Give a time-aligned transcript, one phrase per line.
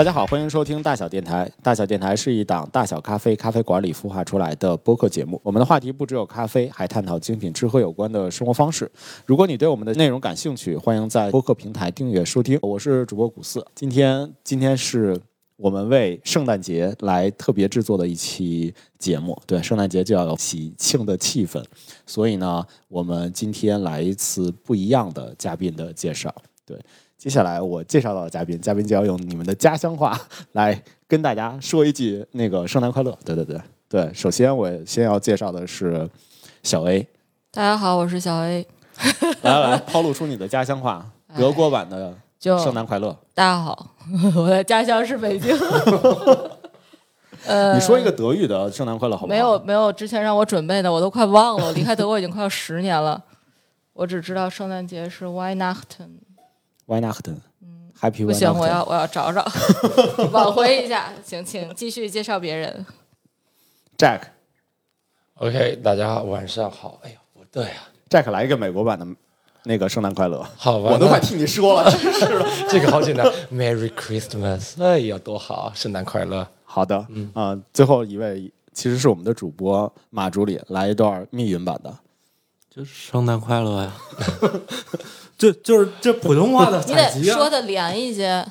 [0.00, 1.52] 大家好，欢迎收听大小电台。
[1.62, 5.38] 大小电台是一档大小咖啡咖啡馆里孵化出来的播客节目。
[5.44, 8.90] 我们的话题不只有咖啡，还探讨精品吃喝有关的生活方式。
[9.26, 12.58] 如果你对我们的内容感兴趣，欢迎在播客平台订阅收听。
[12.62, 15.20] 我是主播古四，今天今天是
[15.58, 19.38] 我们为圣诞节来特别制作的一期节目。
[19.46, 21.62] 对，圣诞节就要有喜庆的气氛，
[22.06, 26.34] 所以呢，我们今天来一次不一样的嘉宾的介绍。
[26.64, 26.78] 对。
[27.20, 30.18] 接下来我介绍到的嘉宾，嘉宾就要用你们的家乡话
[30.52, 33.14] 来跟大家说一句那个圣诞快乐。
[33.26, 36.08] 对对对对，首先我先要介绍的是
[36.62, 37.06] 小 A。
[37.50, 38.66] 大家好，我是小 A。
[39.42, 41.06] 来来来，抛露出你的家乡话，
[41.36, 43.14] 德国版的圣诞快乐。
[43.34, 43.90] 大家好，
[44.34, 45.54] 我的家乡是北京。
[47.44, 49.28] 呃， 你说一个德语的圣诞快乐好吗？
[49.28, 51.66] 没有没有，之前让我准备的我都快忘了。
[51.66, 53.22] 我离开德国已经快要十年了，
[53.92, 56.20] 我只知道圣诞节是 Weihnachten。
[56.90, 59.46] Weihnachten，嗯，Happy 不行，我要我要找找，
[60.32, 62.84] 挽回一下，行请继续介绍别人。
[63.96, 66.98] Jack，OK，大家晚上好。
[67.04, 67.70] 哎呦，不对呀
[68.08, 69.06] ，Jack 来一个美国版的
[69.62, 70.44] 那个圣诞快乐。
[70.56, 76.44] 好吧，我都快替你说了，真是的， 这个好简单，Merry Christmas，哎呀，多好，圣诞快乐。
[76.64, 81.94] 好的，嗯啊，最后一位其实是我们的主播马助理，来一段密云版的，
[82.70, 83.92] 就是圣诞快乐呀。
[85.36, 88.46] 就就是这普通话的采集啊，说的连一些。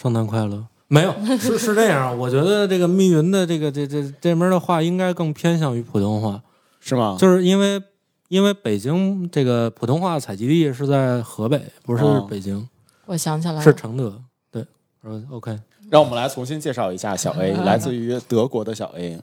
[0.00, 2.18] 圣诞快乐，没有是是这样。
[2.18, 6.42] 我觉得这个密云的这个这这这门的话应该更偏向于普通话，
[6.80, 7.16] 是吗？
[7.18, 7.80] 就是因为
[8.26, 12.68] 因为北京这个普通话采集地是在河北，不是北京。
[13.06, 14.20] 我想起来了，是承德。
[14.50, 14.66] 对，
[15.04, 15.56] 嗯，OK。
[15.88, 19.20] 让我们来重新介绍一下小 A， 来自于德国的小 A。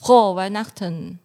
[0.00, 1.16] Frohe Weihnachten。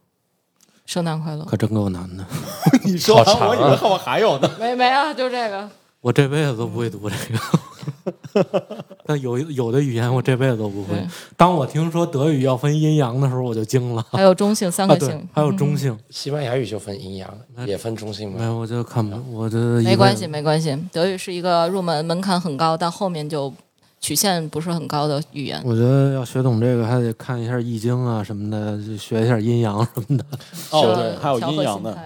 [0.90, 2.26] 圣诞快乐，可真够难的。
[2.84, 4.50] 你说完，我以为后面还有呢。
[4.60, 5.70] 没没啊，就这个。
[6.02, 8.76] 我这辈子都不会读这个。
[9.06, 10.96] 但有有的语言我这辈子都不会。
[11.38, 14.04] 当我听说德语要分阴阳的时候，我就惊了。
[14.10, 15.96] 还有中性三个性，还有中性。
[16.10, 17.32] 西班牙语就分阴阳，
[17.68, 18.38] 也分中性吗？
[18.40, 20.76] 没有，我就看不，我就没关系，没关系。
[20.92, 23.54] 德语是一个入门门槛很高，但后面就。
[24.00, 30.26] 曲线不是很高的语言，我觉得要学懂这个，还得看一下《易经》啊什么的，就学一下阴阳什么的。
[30.72, 31.98] 哦，对，还有阴阳的。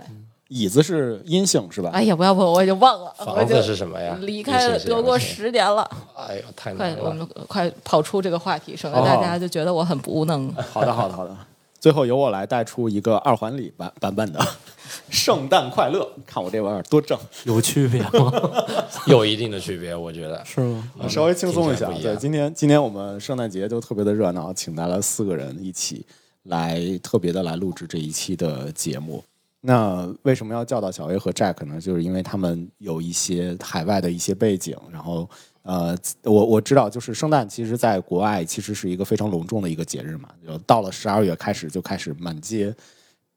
[0.50, 1.90] 椅子是阴性是吧？
[1.92, 3.12] 哎呀，不要问，我已经忘了。
[3.18, 4.16] 房子是什么呀？
[4.22, 5.81] 离开了德国十年了。
[6.16, 7.04] 哎呦，太难了快！
[7.06, 10.54] 我们快跑出这个话题，省得大家就觉得我很无能。
[10.72, 11.36] 好的，好的，好的。
[11.83, 14.39] 最后由我来带出一个二环里版版本的
[15.11, 18.31] 圣诞快乐，看我这玩意儿多正，有区别吗？
[19.05, 21.09] 有一定的区别，我觉得是吗？
[21.09, 21.91] 稍微轻松一下。
[22.01, 26.05] 对，今天今天我们圣诞节就特别的热闹，请来了四个人一起
[26.44, 29.21] 来特别的来录制这一期的节目。
[29.59, 31.81] 那为什么要叫到小 A 和 Jack 呢？
[31.81, 35.29] 就是因为他们有一些海外的一些背景，然后。
[35.63, 40.29] 呃，我我知道，就是圣诞，其实在国外其实是一个非常隆重的一个节日嘛。
[40.46, 42.75] 就到了十二月开始，就开始满街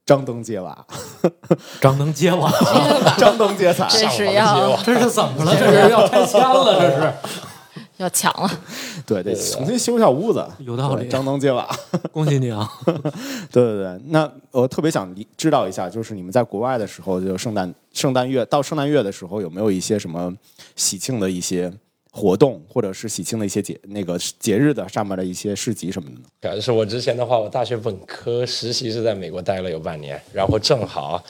[0.05, 0.87] 张灯结瓦，
[1.81, 2.51] 张灯结瓦，
[3.17, 5.57] 张灯结彩，这是要 这是怎么了？
[5.57, 6.81] 这是要拆迁了？
[6.81, 7.13] 这是
[7.99, 8.51] 要抢了？
[9.07, 11.09] 对，得重新修一下屋子，有道理。
[11.09, 11.67] 张灯结瓦，
[12.13, 12.69] 恭喜你啊！
[13.53, 20.35] 对对对，那我特别想知道一下，就是你们在国外的时候，就圣诞圣诞月到圣诞月的时候，有没有一些什么
[20.75, 21.73] 喜庆的一些？
[22.17, 26.59] 活动或者是喜庆的一些节那个节日的上面的一些市集什么的呢？
[26.59, 31.23] 是我之前的话，我大学本科实习是在美国待了有半年，然后正好，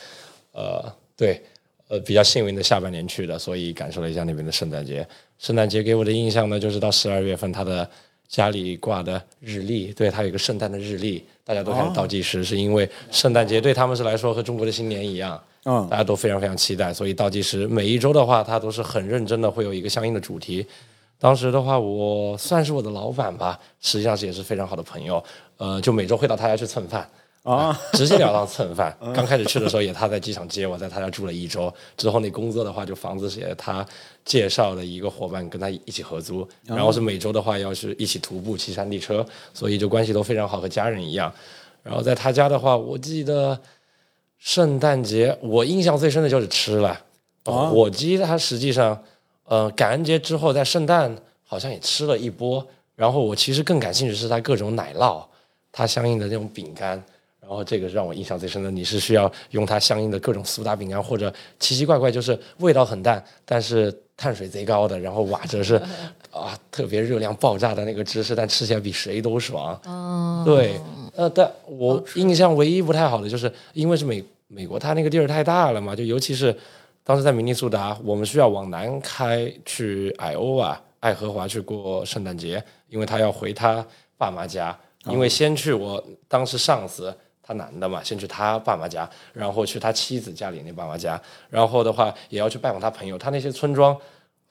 [0.53, 0.81] 呃，
[1.17, 1.43] 对，
[1.89, 5.05] 呃，比较幸运的下半年去的，所以感受了一下那边的圣诞节。
[5.41, 7.91] 圣诞节给我的印象呢，就是到十二月份，他的
[8.29, 15.43] 家里挂的日历，对他有一个圣诞的日历，大家都开始倒计时，是因为圣诞节对他们是来说和中国的新年一样。
[15.69, 20.65] 嗯，大家都非常非常期待，所以倒计时每一周的话，它都是很认真的，会有一个相应的主题。
[21.19, 25.21] 当时的话，我算是我的老板吧，实际上是也是非常好的朋友。
[25.57, 27.09] 呃，就每周会到他家去蹭饭
[27.43, 28.97] 啊，直截了当蹭饭。
[29.13, 31.73] 刚开始去的时候，也他在机场接我，在他家住了一周。
[31.97, 33.85] 之后那工作的话，就房子是他
[34.25, 41.33] 介绍的一个伙伴跟他一起合租，然后是每周的话要是一起徒步骑山地车，所以就关系都非常好，和家人一样。
[41.83, 43.59] 然后在他家的话，我记得。
[44.39, 47.01] 圣诞节我印象最深的就是吃了
[47.45, 49.01] 火鸡，它实际上，
[49.45, 52.67] 呃，感恩节之后在圣诞好像也吃了一波。
[52.95, 55.23] 然后我其实更感兴趣是它各种奶酪，
[55.71, 57.03] 它相应的那种饼干。
[57.39, 65.77] 然后这个让我印象最深的，你是需要用它相应的各种苏打饼干，或者奇奇怪怪就是味道很淡，但是碳水贼高的，然后瓦着是
[66.33, 69.79] 啊特别热量爆炸的那个芝士，但吃起来比谁都爽。
[70.45, 70.81] 对，
[71.17, 74.25] 呃，但我印象唯一不太好的就是因为是美。
[74.49, 76.57] 美国它那个地儿太大了嘛，就尤其是
[77.03, 83.85] 当时在明尼苏达，我们需要往南开去艾欧啊，爱荷华去过圣诞节，因为他要回他
[84.17, 87.13] 爸妈家，因为先去我当时上司。
[87.43, 91.21] 他男的嘛，先去他爸妈家，然后去他妻子家里那爸妈家，
[91.51, 93.19] 然后的话也要去拜访他朋友。
[93.19, 93.93] 他那些村庄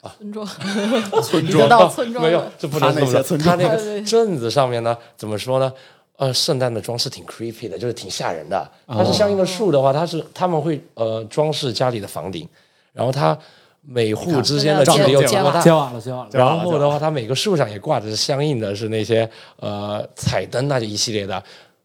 [0.02, 0.46] 啊，村庄，
[1.22, 3.22] 村庄到村庄没有了，这不能那这么说。
[3.22, 5.72] 些村庄他那个镇子上面呢，怎么说呢？
[6.16, 8.70] 呃，圣诞的装饰挺 creepy 的，就是挺吓人的。
[8.86, 12.48] 但是相应的树的话，它是他们会呃装饰家里的房顶，
[12.92, 13.38] 然后它
[13.82, 15.60] 每户之间的距离又足够大。
[15.60, 16.30] 接完了，接完了。
[16.32, 19.28] 然后的话，它每个树上也挂着相应的是那些
[19.60, 21.36] 呃彩灯啊，就一系列的。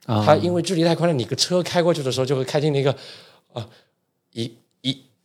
[0.06, 2.92] 啊它因为距离太宽了，你个车开过去的时候，就会开进那个
[3.54, 3.68] 啊
[4.32, 4.52] 一一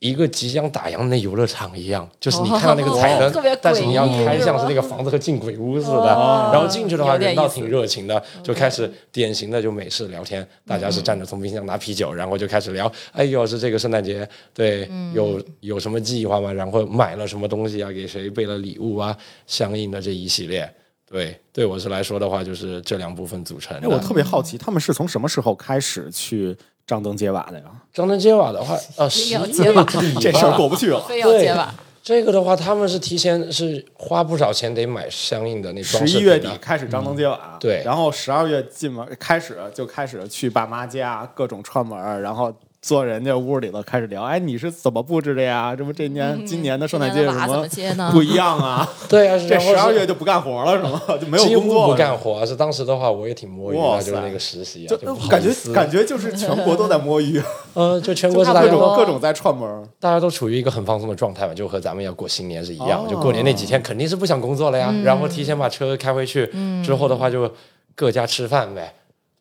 [0.06, 6.14] 一个即将打烊的游乐场一样，就是你看到那个彩灯， 但是你要开像是那个房子和进鬼屋似的。
[6.14, 16.52] 哦然后进去的话，人倒挺热情的，就开始典型的就美式聊天，大家是站着从冰箱拿啤酒，然后就开始聊，哎呦是这个圣诞节，对，有有什么计划吗？
[16.52, 17.90] 然后买了什么东西啊？
[17.90, 19.16] 给谁备了礼物啊？
[19.46, 20.70] 相应的这一系列。
[21.08, 26.56] 对，对我是来说的话，就是这两部分组成哎，我特别好奇，他们是从什么时候开始去
[26.86, 27.64] 张灯结瓦的呀？
[27.92, 31.00] 张灯结瓦的话， 呃，十一要结瓦月底 这事儿过不去了。
[31.08, 31.74] 非要结瓦。
[32.02, 42.54] 这个的话，他们是提前是花不少钱得买相应的那装十一月底开始张灯结瓦，对然后十二月进门开始就开始去爸妈家各种串门，然后
[42.86, 45.74] 坐人家屋里头开始聊，哎，你是怎么布置的呀？
[45.74, 48.88] 这不这年、今年的圣诞节有什么不一样啊？
[49.10, 51.02] 对啊，这十二月就不干活了是吗？
[51.20, 52.46] 就没有工作不干活。
[52.46, 54.96] 是当时的话，我也挺摸鱼的，就是那个实习啊，就
[55.28, 57.42] 感觉感觉就是全国都在摸鱼，
[57.74, 59.88] 呃，就全国是大家种各种在串门。
[59.98, 63.02] 大家都处于一个很放松的状态嘛，就和咱们要过新年是一样。
[63.02, 66.48] 哦就过年那几天肯定是不想工作了呀，然后提前把车开回去，
[66.84, 67.50] 之后的话就
[67.96, 68.94] 各家吃饭呗。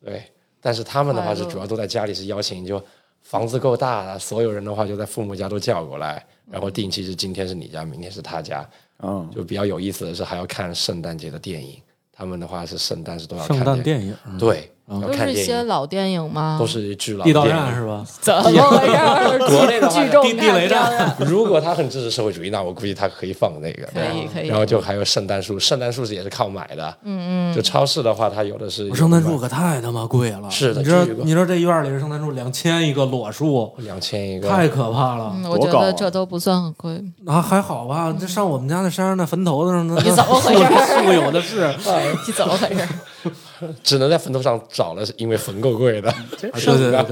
[0.04, 0.20] 对，
[0.60, 2.82] 但是他们的话是主要都在家里是邀请，就
[3.28, 8.68] 房子够大了，所有人的话就在父母家都叫过来，然后定期是今天是你家，明天是他家。
[9.02, 11.82] 嗯，就比较有意思的是还要看圣诞节的电影，
[12.12, 16.56] 他们的话是圣诞是都要看圣诞电影，对，要都是些老电影吗？
[16.58, 18.04] 都是巨老地道电影战是吧？
[18.20, 19.38] 怎么回事？
[19.56, 23.86] 国内的话聚众地地雷战如果他很支持社会主义，那我估计他可以放那个。
[23.92, 26.96] 可以可以然后就还有圣诞树，圣诞树是也是靠买的。
[27.02, 27.54] 嗯嗯。
[27.54, 35.32] 就超市的话，它有的是圣诞树可太他妈贵了，是的你知道你知道这院里的圣诞树两千一个裸树，两千一个，太可怕了。
[35.34, 37.02] 嗯，我觉得这都不算很贵。
[37.26, 41.66] 啊，还好吧，这上我们家那山上那坟头子上那你怎么回事树树有的是，
[42.26, 42.88] 你怎么回事？
[43.82, 46.12] 只能在坟头上找了，是因为坟够贵的。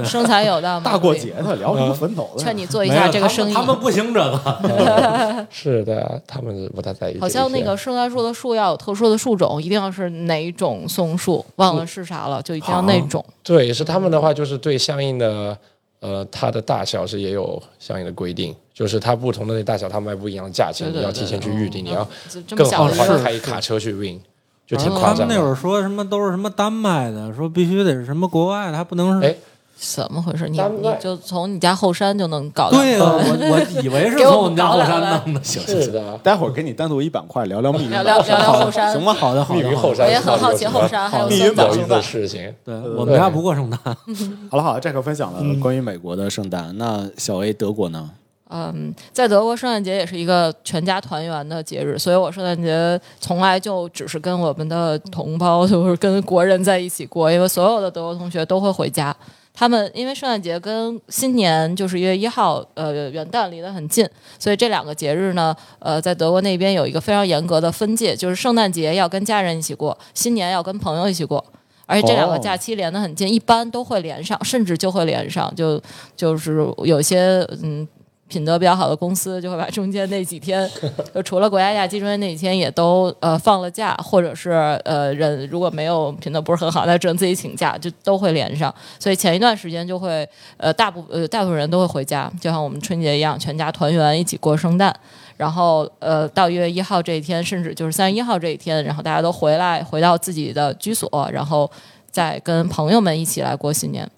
[0.05, 0.83] 生财有道嘛。
[0.83, 2.43] 大过节的聊什么坟头子？
[2.43, 3.75] 劝你做一下这个生意他们。
[3.79, 7.19] 不行这个，是的，他们不 太在意。
[7.19, 13.23] 好像那个圣诞树的树要有特殊的树种，一定要是哪种松树，忘了是啥了，就一定要那种。
[13.43, 15.57] 对，是他们的话，就是对相应的
[15.99, 22.07] 呃，它的大小是也有相应的规定，就是它不同的那大小，它卖不一样的价钱，你要提前去预定，你要
[22.55, 24.19] 更好的话，开一卡车去运，
[24.65, 25.25] 就挺他夸张的。
[25.27, 29.27] 们那会儿说什么都是什么丹麦的，说必须得是什么国外的，还不能是。
[29.27, 29.35] 哎
[29.77, 30.47] 怎么回事？
[30.47, 32.77] 你你就从你家后山就能搞到。
[32.77, 35.39] 对啊，我我以为是 从我们家后山弄的。
[35.43, 39.13] 行行行，待会儿给你单独一板块聊聊密云 聊聊聊聊后山行吗？
[39.13, 39.67] 好的，好的，好的。
[39.67, 42.55] 密云后山我也很好奇后山还有密云酸枣有意思的事情。
[42.63, 43.77] 对我们家不过圣诞，
[44.49, 48.09] 好了好了，这个分享了关于美国的圣诞，那小 A 德国呢？
[48.49, 59.15] 嗯，在德国圣诞节也是一个全家团圆的节日，所以我圣诞节从来就只是跟我们的同胞，就是跟国人在一起过，因为所有的德国同学都会回家。
[59.57, 64.05] 他们因为圣诞节跟新年就是一月一号，呃，元旦离得很近，
[64.37, 71.43] 所以这两个节日呢，呃，在德国那边有一个非常严格的分界，就是圣诞节要跟家人一起过，新年要跟朋友一起过。
[71.87, 75.81] 而且这两个假期连得很近，一般都会连上，甚至就会连上，就
[76.17, 77.87] 就是有些嗯
[78.27, 80.67] 品德比较好的公司就会把中间那几天，
[81.13, 84.49] 就除了国家假期中间那几天也都呃放了假，或者是
[84.83, 88.73] 呃人如果没有品德不是很好，那只能自己请假，就都会连上。
[88.99, 90.27] 所以前一段时间就会
[90.57, 94.93] 呃大部呃大部分人都会回家，就像我们春节一样，全家团圆一起过圣诞。
[95.37, 101.69] 然后呃到一月一号这一天，甚至就是三十一号这一天，然后大家都回来回到自己的居所，然后
[102.09, 104.09] 再跟朋友们一起来过新年。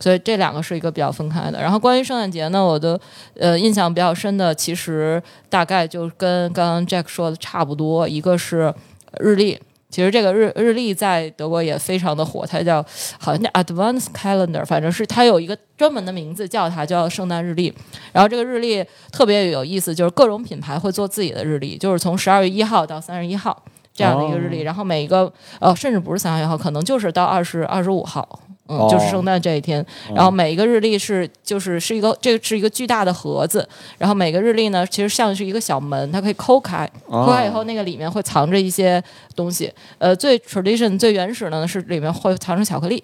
[0.00, 1.60] 所以这两个是一个比较分开的。
[1.60, 2.98] 然后关于圣诞节呢，我的
[3.38, 8.74] 呃印象比较深的，其实大概就跟刚刚 Jack 说的差不多，一个是
[9.20, 9.60] 日历。
[9.90, 12.84] 其实这个日日历在德国也非常的火，它叫
[13.16, 17.72] 好像叫 Advanced Calendar，反正是它有一个专门的名字叫它叫圣诞日历。
[18.12, 23.56] 然后这个日历特别有意思，就是各种品牌会做自己的日历，就是从十二月一号到三十一号
[23.94, 24.62] 这样的一个日历。
[24.62, 28.40] 然后每一个呃，甚至不是三十一号，可能就是到二十二十五号。
[28.68, 29.84] 嗯，哦就是圣诞这一天。
[30.14, 33.66] 然后每一个日历是就是是一个这个是一个巨大的盒子，
[33.98, 39.02] 然后每个日历呢其实像是一个小门，它可以抠开，哦抠开以后那个里面会藏着一些
[39.36, 39.72] 东西。
[39.98, 43.02] 呃，最 tradition 最原始的呢是里面会藏着巧克力，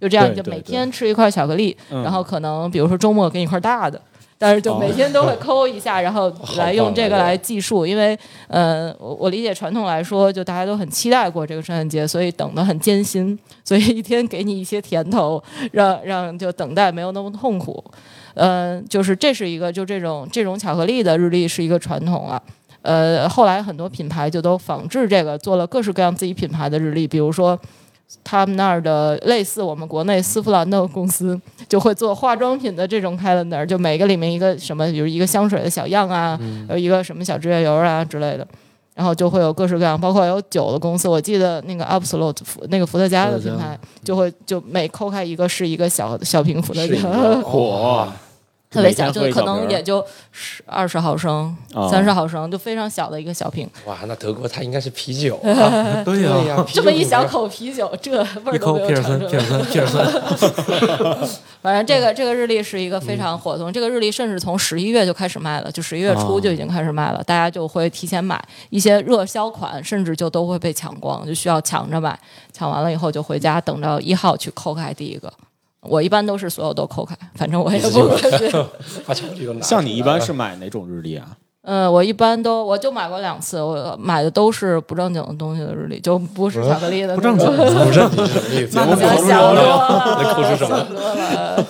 [0.00, 4.00] 就这样你就每天吃一块巧克力，嗯然后可能比如说周末给你一块大的。
[4.40, 8.16] 但是就每天都会抠一下，然后来用这个来计数，因为
[8.46, 15.42] 呃，我我理解传统来说，就大家都很期待过这个圣诞节，所以等得很艰辛，所以一天给你一些甜头，
[15.72, 17.84] 让让就等待没有那么痛苦。
[18.34, 22.40] 呃，就是这是一个就这种这种巧克力的日历是一个传统啊。
[22.82, 27.58] 呃，后来很多品牌就都仿制这个，做了各式各样自己品牌的日历，比如说。
[28.24, 31.38] 他们那儿的类似我们国内丝芙兰的公司
[31.68, 36.38] 就会做化妆品的这种 calendar，就每个里面一个什么，比如一个香水的小样啊，
[36.70, 38.46] 有一个什么小指甲油啊之类的，
[38.94, 46.96] 然后就会有各式各样，包括有酒的公司，我记得那个 Absolute 伏那个伏特加的品牌就会就每抠开一个是一个小小瓶伏特加，
[47.42, 48.08] 火，
[48.70, 53.68] 特别小，就可能也就十二十毫升、哦三十毫升，就非常小的一个小瓶。
[53.86, 59.62] 哇，那德国它应该是啤酒啊， 对呀、 这么一小口啤酒，这味儿都没有口皮尔森，尝出来。
[59.64, 61.28] 皮尔森，皮尔森，
[61.62, 72.18] 反正这个这个日历是一个非常火动，这个日历甚至从十一月就开始卖了，就十一月初哦就已经开始卖了，大家就会提前买一些热销款，甚至就都会被抢光，就需要抢着买，
[72.52, 75.32] 抢完了以后就回家等着一号去抠开第一个。
[75.80, 78.10] 我一般都是所有都抠开，反正我也不。
[79.62, 81.26] 像你一般是买哪种日历啊？
[81.62, 88.72] 嗯， 我一般都我就买过两次，我买的都是不正经的东西的日历，就不是巧克力的不正经不正经是什么意思？
[88.72, 91.64] 想我不想多了，那抠出什么了。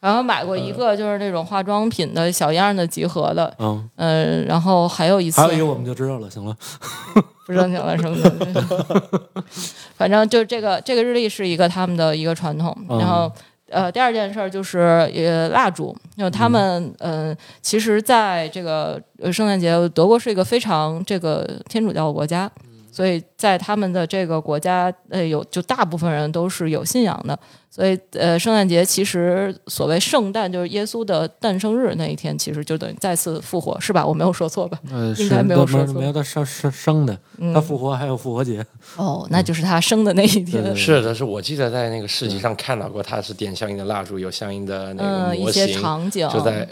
[0.00, 6.56] 然后买过一个就是那种化妆品的小样的集合的，嗯，呃，然后还有一次还有一个我们就知道了，行了，
[7.46, 9.22] 不正经了什么的，
[9.96, 12.76] 反正就这个这个日历是一个他们的一个传统。
[12.88, 13.30] 嗯然后
[13.70, 14.78] 呃，第二件事儿就是
[15.14, 22.50] 呃蜡烛，因为他们嗯、呃，其实在这个呃圣诞节，德国是一个非常这个天主教的国家。
[22.90, 27.38] 所以在他们的这个国家，呃，有就大部分人都是有信仰的，
[27.70, 34.04] 所以呃，圣诞节其实所谓圣诞就是耶稣的诞生日那一天，其实就等于再次复活，是吧？
[34.04, 34.78] 我没有说错吧？
[34.90, 38.64] 呃，应该没有说错没有他生生生的，嗯他，复活还有复活节，
[38.96, 40.74] 哦，那就是他生的那一天。
[40.76, 46.66] 是的，是我记得在那个市集上看到过，他是点相应的蜡烛，有相应的那个嗯，一些，场景就在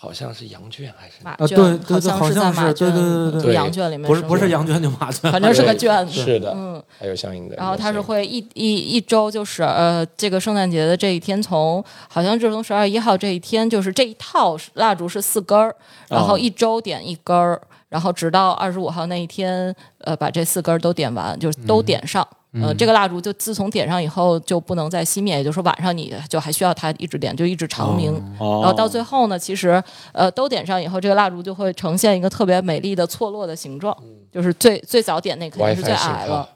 [0.00, 6.12] 好像是羊圈还是啊马圈，对对对像好是在马像是对圈，对对对对羊圈里面不是不是羊圈就马圈，反正是个圈子。
[6.12, 7.56] 是的，嗯，还有相应的。
[7.56, 15.74] 然后它是会一一一周，就是呃，这个圣诞节的这一天从，好像就是从十二月一号这一天，就是这一套蜡烛是四根儿，
[16.08, 22.24] 然后哦一周点一根儿，然后直到二十五号那一天，呃，把这四根儿都点完，就是都点上。
[22.62, 28.12] 呃，这个蜡烛就自从点上以后就不能再熄灭，也就是说晚上你就还需要它一直点，就一直长明。
[28.38, 33.96] 哦，然后到最后呢，其实呃都点上以后，这个蜡烛就会呈现一个特别美丽的错落的形状，
[34.32, 36.36] 就是最最早点那肯定是最矮了。
[36.40, 36.48] 哦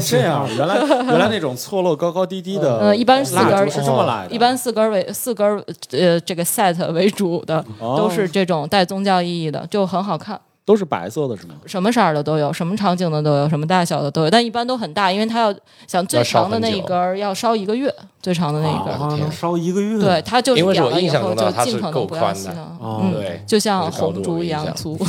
[0.00, 0.74] 这样，原来
[1.06, 5.62] 原来那种错落高高低低的，呃一般四根儿蜡烛是这么来的，一般四根儿为四根儿
[5.92, 7.96] 呃这个 set 为主的，哦。
[7.96, 10.38] 都是这种带宗教意义的，就很好看。
[10.68, 11.54] 都是白色的，是吗？
[11.64, 15.54] 什么色儿的都有，什么场景的都有，什么大小的都有，但一般都很大，因为它要
[15.86, 18.92] 想最长的那一根儿要烧一个月，最长的那一根儿。
[18.92, 22.40] 啊能烧一个月，对，，它就是因为点了以我印象后就尽可能不要够宽的。
[22.40, 23.00] 熄了，哦。
[23.02, 24.94] 嗯，对，就像红烛一样粗。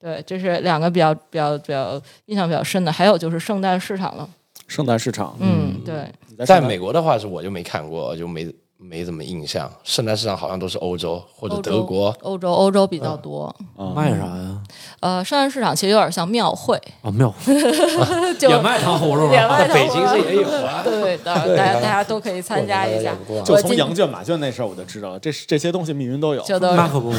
[0.00, 4.28] 对，这是两个比较比较比较印象比较深的，还有就是圣诞市场了。
[4.68, 9.70] 圣诞市场，嗯，对，在美国的话是我就没看过，就没没怎么印象。
[9.82, 13.54] 圣诞市场好像都是欧洲或者德国，欧洲欧洲比较多。
[13.94, 14.60] 卖啥呀？
[15.00, 17.32] 呃，圣诞市场其实有点像庙会，啊，庙
[18.38, 20.82] 就也卖糖葫芦啊，也卖北京是也有啊。
[20.84, 23.14] 对的，大家 大家都可以参加一下。
[23.44, 26.42] 就从羊圈马圈那事儿我就知道了，这这些东西密云都有。
[26.42, 27.10] 就都那可不，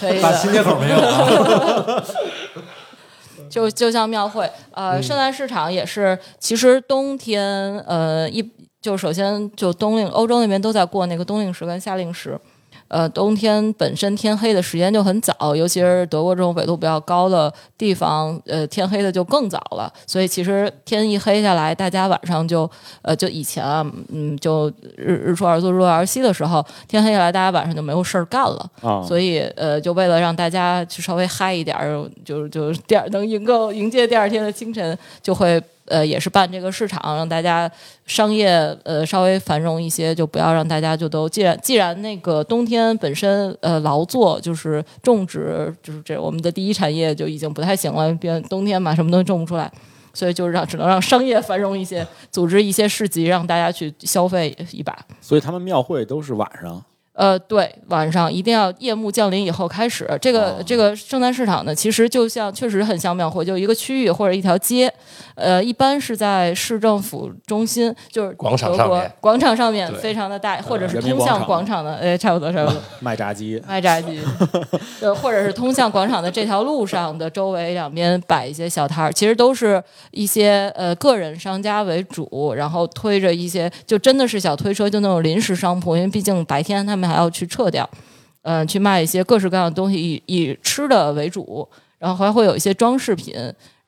[0.00, 2.04] 可以大新的，街口没有啊，
[3.48, 8.42] 就就像庙会，呃，圣诞市场也是，其实冬天，呃，一
[8.80, 12.38] 就首先就冬令欧洲那边都在过那个冬令时跟夏令时。
[12.86, 19.92] 呃，冬天本身天黑的时间就很早，尤其是德国这种纬度比较高的地方，呃，天黑的就更早了。
[20.06, 22.70] 所以其实天一黑下来，大家晚上就，
[23.02, 28.70] 呃，就以前啊，嗯，就日日出而作，日落而息的时候，天黑下来，大家晚上就没有事儿干了。
[28.80, 37.70] 啊，所以呃，就为了让大家去稍微嗨一点儿，就就第二能迎够迎接第二天的清晨，就会呃也是办这个市场，让大家
[38.06, 38.48] 商业
[38.84, 49.70] 呃稍微繁荣一些，就不要让大家就都既然既然那个冬天本身呃劳作就是种植就是这我们的第一产业就已经不太行了，变冬天嘛什么东西种不出来。
[50.14, 54.98] 所以就让只能让商业繁荣一些，组织一些市集，让大家去消费一把。
[55.20, 56.82] 所以他们庙会都是晚上。
[57.18, 60.08] 呃，对，晚上一定要夜幕降临以后开始。
[60.22, 64.92] 这个、哦这个圣诞市场呢，其实就像确实很像庙会，就一个区域或者一条街，
[65.34, 72.80] 呃，一般是在市政府中心，就是广场上面广场上面非常的大，或者是通向广场广场的，哎，差不多差不多。
[73.02, 74.20] 卖炸鸡， 卖炸鸡，
[75.00, 79.82] 对，或者是通向广场的这条路上的周围两边摆一些小摊儿，其实都是
[80.12, 87.88] 一些呃个人商家为主，然后推着一些就真的是小推车，就那种临时商铺，因为毕竟白天他们还要去撤掉，
[88.42, 91.66] 嗯、去卖一些各式各样的东西，以以吃的为主，
[91.98, 93.34] 然后还会有一些装饰品。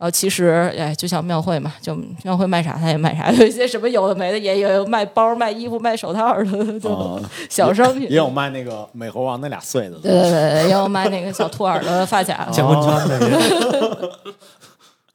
[0.01, 6.45] 然后其实，哎，就像庙会嘛，就庙会卖啥他也卖啥， 有一些什么有的没的也有，卖包、卖衣服、卖手套的，
[6.81, 8.11] 就啊，小商品。
[8.11, 10.01] 也有卖那个美猴王那俩穗子的。
[10.01, 14.19] 对对对，也有卖那个小兔耳朵发卡，乾坤圈那个，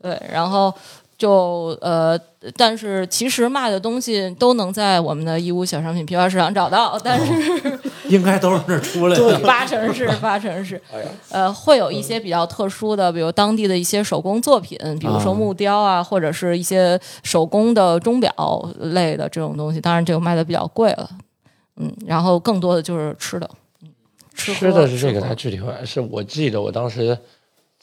[0.03, 0.71] 对，然后
[1.17, 2.19] 就呃，
[2.57, 7.79] 但是其实卖的东西都能在我们的义乌小商品批发市场找到，但是
[8.09, 9.39] 应该都是那儿出来的。
[9.39, 10.81] 八成是 八成是，
[11.29, 21.09] 呃，会有一些比较特殊的，比如当地的一些手工作品，比如说木雕啊，或者是一些手工的钟表类的这种东西，当然这个卖的比较贵了，
[21.77, 23.49] 嗯，然后更多的就是吃的，
[23.81, 23.89] 嗯，
[24.33, 27.17] 吃吃的是这个，它具体会是我记得我当时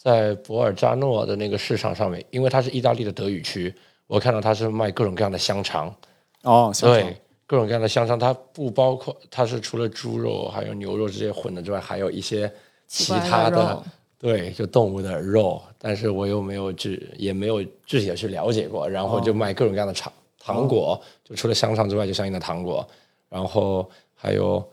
[0.03, 3.73] 在博尔扎诺的那个市场上面，因为它是意大利的德语区，
[4.09, 5.95] 我看到它是卖各种各样的香肠，
[6.43, 7.01] 哦，香肠。
[7.01, 7.17] 对，
[7.47, 12.53] 各种各样的香肠，它不包括它是除了猪肉还有牛肉这些混的之外，还有一些
[12.89, 13.85] 其他的的
[14.19, 22.85] 对，就动物的肉，但是我又没有具也没有具体的去了解过，然后就卖各种各样的糖糖果，就除了香肠之外，就相应的糖果，
[23.29, 24.69] 然后还有，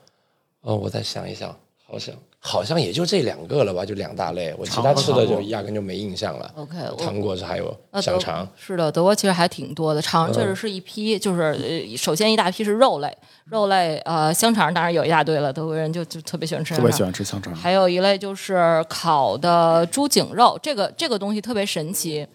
[0.62, 1.56] 呃，我再想一想，
[1.90, 6.52] 好像好像也就这两个了吧，就两大类，我其他吃的就压根就没印象了。
[6.56, 10.02] OK，我糖果是还有香肠，是的，德国其实还挺多的。
[10.02, 17.54] 肠确实是一批，就是呃，首先一大批是肉类，肉类呃，香肠当然有一大堆了，德国人就就特别喜欢吃香肠，特别喜欢吃香肠。
[17.56, 22.26] 还有一类就是烤的猪颈肉，这个这个东西特别神奇。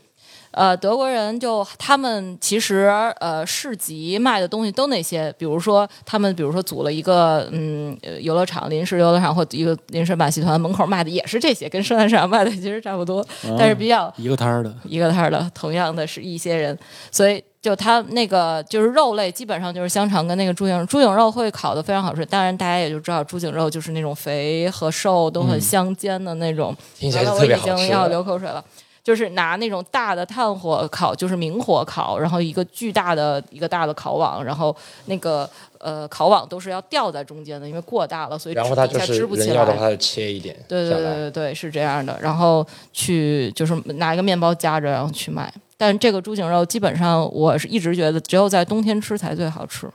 [0.54, 2.88] 呃，德国人就他们其实
[3.18, 13.26] 呃市集卖的东西都那些，比如说他们比如说组了一个嗯呃游乐场临时游乐场或一个临时马戏团门口卖的也是这些，跟圣诞市场卖的其实差不多，
[13.58, 16.78] 但是比较一个摊儿的，一个摊儿的，同样的是一些人，
[17.10, 22.24] 所以就它那个就是肉类，基本上就是香肠跟那个猪颈猪颈肉会烤的非常好吃。
[22.24, 26.76] 当然，大家也就知道猪颈肉就是那种肥和瘦都很相间的那种。
[26.96, 28.06] 听起来特别好吃经要。
[28.06, 28.64] 流口水了。
[29.04, 39.78] 就是拿那种大的炭火烤，就是明火烤，然后一个巨大的一个大的烤网，然后那个呃烤网都是要吊在中间的，因为过大了，所以然后它就是下支不起来人要的话，。
[39.80, 41.14] 它就切一点对对对。
[41.14, 42.18] 对对，是这样的。
[42.20, 45.52] 然后去就是拿一个面包夹着，然后去卖。
[45.76, 49.86] 但这个猪颈肉基本上我是一直觉得只有在冬天吃才最好吃，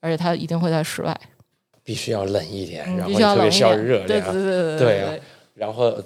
[0.00, 1.14] 而且它一定会在室外，
[1.82, 3.84] 必须要冷一点，嗯然后特别需要点。
[3.84, 4.08] 热量。
[4.08, 5.22] 对对对对对
[5.54, 5.96] 然后也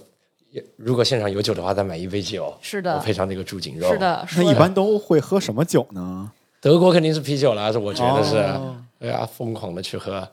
[0.76, 3.90] 如果现场有酒的话，再买一杯酒，是的，配上那个猪颈肉。
[3.92, 4.26] 是，的。
[4.36, 6.30] 那一般都会喝什么酒呢？
[6.60, 10.28] 德国肯定是啤酒啦，是我觉得是，哦对啊，疯狂的去喝。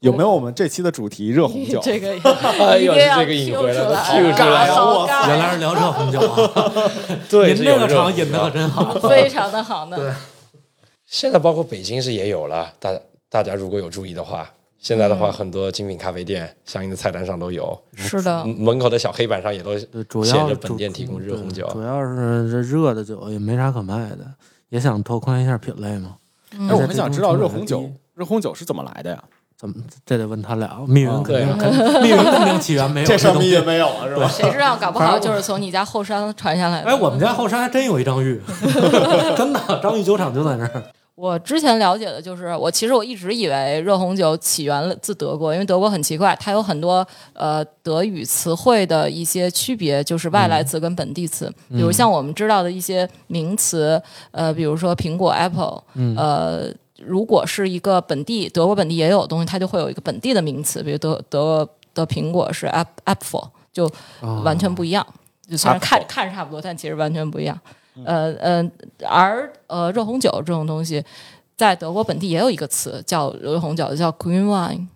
[0.00, 1.80] 有没有我们这期的主题热红酒？
[1.84, 2.10] 这个
[2.64, 6.82] 哎呦，这个引回来的出来，Q 出来了，原来是聊热红酒啊，
[7.28, 8.94] 对，您是有热这个场引的可真好。
[9.08, 9.96] 非常的好呢。
[9.96, 10.12] 对
[11.04, 12.90] 现在包括北京是也有了，大
[13.28, 14.50] 大家如果有注意的话，
[14.80, 24.24] 现在的话，很多精品咖啡店相应的菜单上都有，是的，门口的小黑板上也都写着本店提供热红酒对主要是这热的酒也没啥可卖的，
[24.70, 26.16] 也想拓宽一下品类嘛。
[26.58, 29.22] 哎，我很想知道热红酒，热红酒是怎么来的呀？
[29.58, 29.74] 怎么
[30.06, 31.46] 这得问他俩，密云哦肯定
[32.00, 34.26] 密云肯定起源没有 这事儿密也没有了，是吧？
[34.26, 36.88] 谁知道搞不好就是从你家后山传下来的。
[36.88, 38.40] 哎，我们家后山还真有一张玉，
[39.36, 40.82] 真的，张玉酒厂就在那儿。
[41.20, 51.52] 我之前了解的就是，我其实我一直以为热红酒起源自德国，因为德国很奇怪，它有很多呃德语词汇的一些区别，就是外来词跟本地词。
[51.68, 55.82] 比如像我们知道的一些名词，呃，比如说苹果 Apple，
[56.16, 63.90] 呃，如果是一个本地德国本地也有的东西，它就会有一个本地的名词，比如德德的苹果是 App Apple，就
[64.42, 65.06] 完全不一样。
[65.46, 67.60] 就虽然看看着差不多，但其实完全不一样。
[68.04, 68.70] 呃呃，
[69.08, 71.04] 而呃热红酒这种东西，
[71.56, 74.86] 在德国本地也有一个词叫热红酒，叫 green wine。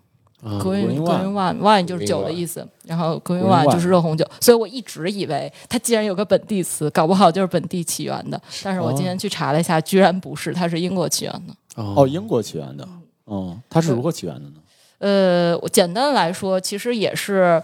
[0.61, 8.39] green green wine wine 就是酒的意思，然后 green wine 就是热红酒，所以我一直以为它既然有个本地词，搞不好就是本地起源的。
[8.63, 11.81] 但是我今天去查了一下，居然不是，它是英国起源的。
[11.81, 12.87] 哦，英国起源的。
[13.25, 14.53] 嗯，它是如何起源的呢？
[14.99, 17.59] 呃，我简单来说，其实也是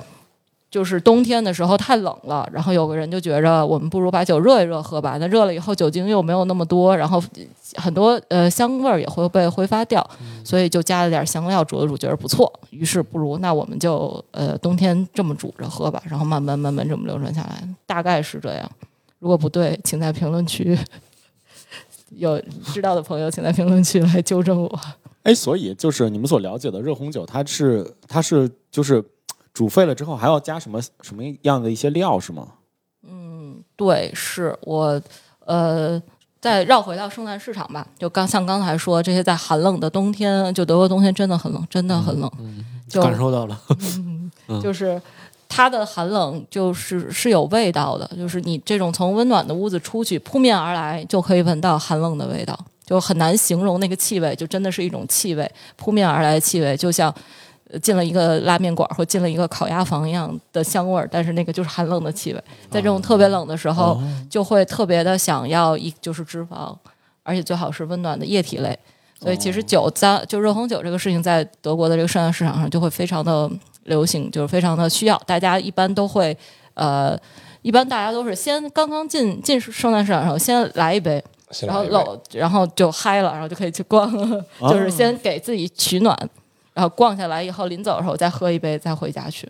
[0.71, 5.17] 就是冬天的时候太冷了，然后有个人就觉着我们不如把酒热一热喝吧。
[5.19, 7.21] 那热了以后酒精又没有那么多，然后
[7.75, 10.09] 很多呃香味儿也会被挥发掉，
[10.45, 12.51] 所以就加了点香料煮了煮，觉得不错。
[12.69, 18.71] 于是不如那我们就呃冬天这么煮着喝吧，然后慢慢慢慢这么流传下来，大概是这样。
[19.19, 20.77] 如果不对，请在评论区
[22.11, 22.41] 有
[22.73, 24.79] 知道的朋友，请在评论区来纠正我。
[25.23, 29.03] 哎，所以就是你们所了解的热红酒，它是它是就是
[29.53, 32.47] 煮沸了之后还要加什么什么样的一些料是吗？
[33.03, 35.01] 嗯对，是我
[35.45, 36.01] 呃，
[36.39, 42.31] 再绕回到圣诞市场吧，就刚像刚才说，这些在寒冷的冬天，就德国冬天真的很冷，真的很冷，
[42.87, 43.59] 就感受到了，
[44.61, 45.01] 就是
[45.49, 57.13] 它的寒冷就是是有味道的，就是你这种从温暖的屋子出去，扑面而来就可以闻到寒冷的味道，就很难形容那个气味，就真的是一种气味，扑面而来的气味，就像。
[57.71, 66.75] 呃进了一个拉面馆或进了一个烤鸭房一样的香味儿，但是那个就是寒冷的气味，在这种特别冷的时候，就会特别的想要一就是脂肪，
[67.23, 68.77] 而且最好是温暖的液体类。
[69.19, 73.47] 所以其实酒在就热红酒这个事情，在德国的这个圣诞市场上就会非常的
[73.83, 75.15] 流行，就是非常的需要。
[75.27, 76.35] 大家一般都会
[76.73, 77.15] 呃，
[77.61, 81.23] 一般大家都是先刚刚进进圣诞市场上先来一杯，
[81.67, 86.17] 然后搂，然后就嗨了，然后就可以去逛了， 就是先给自己取暖，
[86.73, 89.49] 然后逛下来以后，临走的时候再喝一杯，再回家去。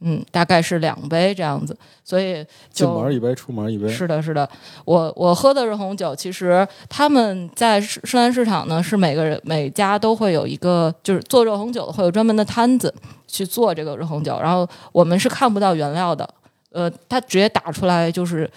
[0.00, 2.34] 嗯，大概是两杯这样子，所以
[2.70, 3.88] 进就门一杯，出门一杯。
[3.88, 4.46] 是的，是的，
[4.84, 12.94] 我我喝的是红酒，其实他们在圣圣诞市场呢，是每个人每家都会有一个，就是做热红酒的会有专门的摊子
[13.26, 16.28] 去做这个热红酒，然后我们是看不到原料的，
[16.72, 18.50] 呃，它直接打出来就是。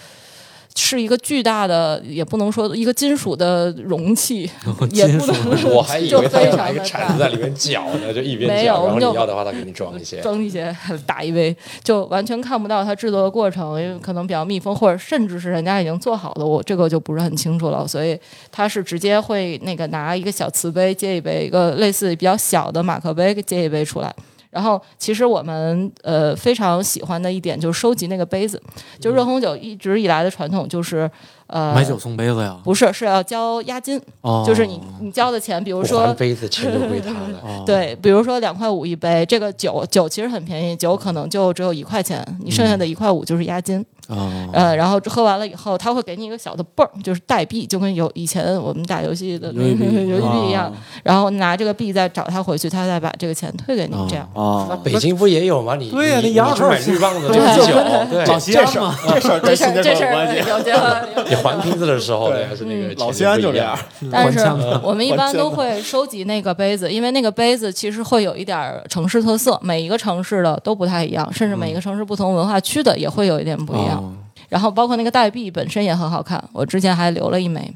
[0.81, 4.49] 是一个巨大的，也不能说一个金属的容器，
[4.91, 5.35] 也不能
[5.75, 10.21] 我还以就为他拿一个铲子在里面搅呢，就一边没有搅，然后就你要的话，他给你装一些。
[10.21, 10.73] 装一些
[11.05, 17.85] 打一杯，就完全看不到它制作的过程，因为可能比较密封，或者甚至是人家已经做好了，我这个就不是很清楚了。
[17.85, 18.17] 所以
[18.51, 24.13] 他是直接会那个拿一个小瓷杯接一杯，一个类似比较小的马克杯接一杯出来。
[24.49, 28.62] 然后，其实我们呃非常喜欢的一点就是收集那个杯子，
[28.99, 31.09] 就热红酒一直以来的传统就是
[31.49, 37.19] 呃买酒送杯子呀，不是是要交押金，哦，就是你你交的钱，比如说杯子，钱就归他了。
[37.43, 43.85] 哦，对，比如说两块五一杯，这个酒酒其实很便宜，酒可能就只有一块钱，你剩下的一块五就是押金。
[44.07, 50.73] 哦，呃，然后喝完了以后，他会给你一个小的泵儿，就是代币，就跟有以前我们打游戏的那个游戏币游戏币一样啊。
[51.03, 54.27] 然后拿这个币再找他回去，他再把这个钱退给你，这样。
[54.33, 55.75] 那啊，北京不也有吗？
[55.75, 56.55] 你对呀你那洋号
[56.99, 57.73] 棒子对这酒，
[58.09, 61.38] 对，这事儿这事儿跟新这事儿。
[61.41, 63.78] 还瓶子的时候，对对，是那个老西安就这样，
[64.12, 64.39] 但是
[64.84, 73.97] 我们一般都会收集那个杯子，因为那个杯子其实会有一点儿城市特色，每一个城市的都不太一样，甚至每一个城市不同文化区的也会有一点不一样。
[73.97, 74.13] 哦。
[74.47, 77.75] 然后包括那个代币本身也很好看，我之前还留了一枚，嗯，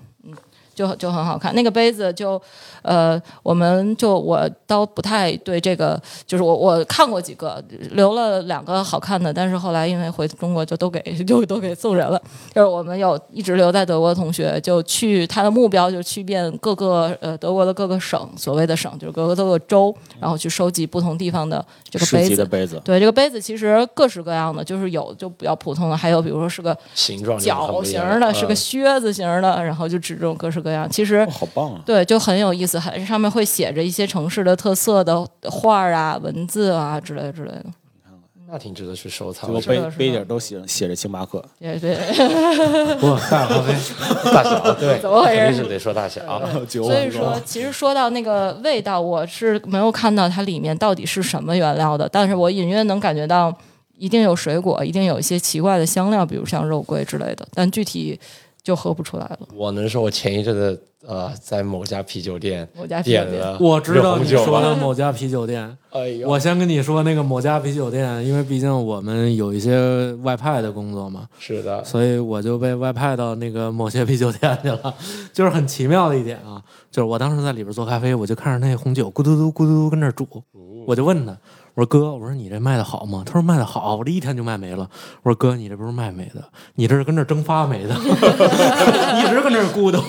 [0.73, 1.53] 就就很好看。
[1.55, 2.41] 那个杯子就，
[2.81, 12.21] 呃，我们就我倒不太对这个，就是我我看过几个，留了两个好看的，但是后来因为回中国就都给就都给送人了。
[12.53, 30.89] 就是我们有一直留在德国的同学，就去他的目标就是去遍各个呃德国的各个省，所谓的省就是各个各个州，然后去收集不同地方的这个杯子的杯子，对，这个杯子其实各式各样的，就是有就比较普通的，还有比如说是个形状角不一样型儿的，嗯是个靴子型儿的，然后就指这种各式各样。
[30.89, 31.82] 其实哦，好棒啊！
[31.86, 37.65] 对，就很有意思，还上面会写着一些城市的特色的画儿啊、文字啊之类之类的。
[38.45, 39.60] 那挺值得去收藏的。
[39.60, 41.95] 结果杯是的是的杯底都写写着星巴克，对对，
[43.02, 43.73] 不，大咖啡，
[44.32, 46.21] 大小对， 怎么回事肯定是得说大小。
[46.69, 53.52] 所以说，其实说到那个味道，我是没有看到它里面到底是什么原料的，但是我隐约能感觉到，
[53.97, 58.19] 一定有水果，一定有一些奇怪的香料，比如像肉桂之类的，但具体
[58.63, 59.39] 就喝不出来了。
[59.56, 64.73] 我能说，我前一阵子呃，在某家啤酒店某家啤酒店点了我知道你说的？
[64.78, 65.78] 某家啤酒店。
[65.91, 74.95] 哎呦，我先跟你说那个某家啤酒店，因为毕竟我们有一些外派的工作嘛，是的，所以我就被外派到那个某些啤酒店去了。
[75.34, 80.26] 就是很奇妙的一点啊，就是我当时在里边做咖啡，我就看着那红酒咕嘟嘟咕嘟嘟跟那儿煮，
[80.88, 81.38] 我就问他，
[81.75, 83.23] 我说哥，我说你这卖的好吗？
[83.25, 84.88] 他说卖的好，我这一天就卖没了。
[85.23, 86.43] 我说哥，你这不是卖没的，
[86.75, 87.95] 你这是跟这蒸发没的，
[89.17, 89.99] 一直跟这儿咕嘟。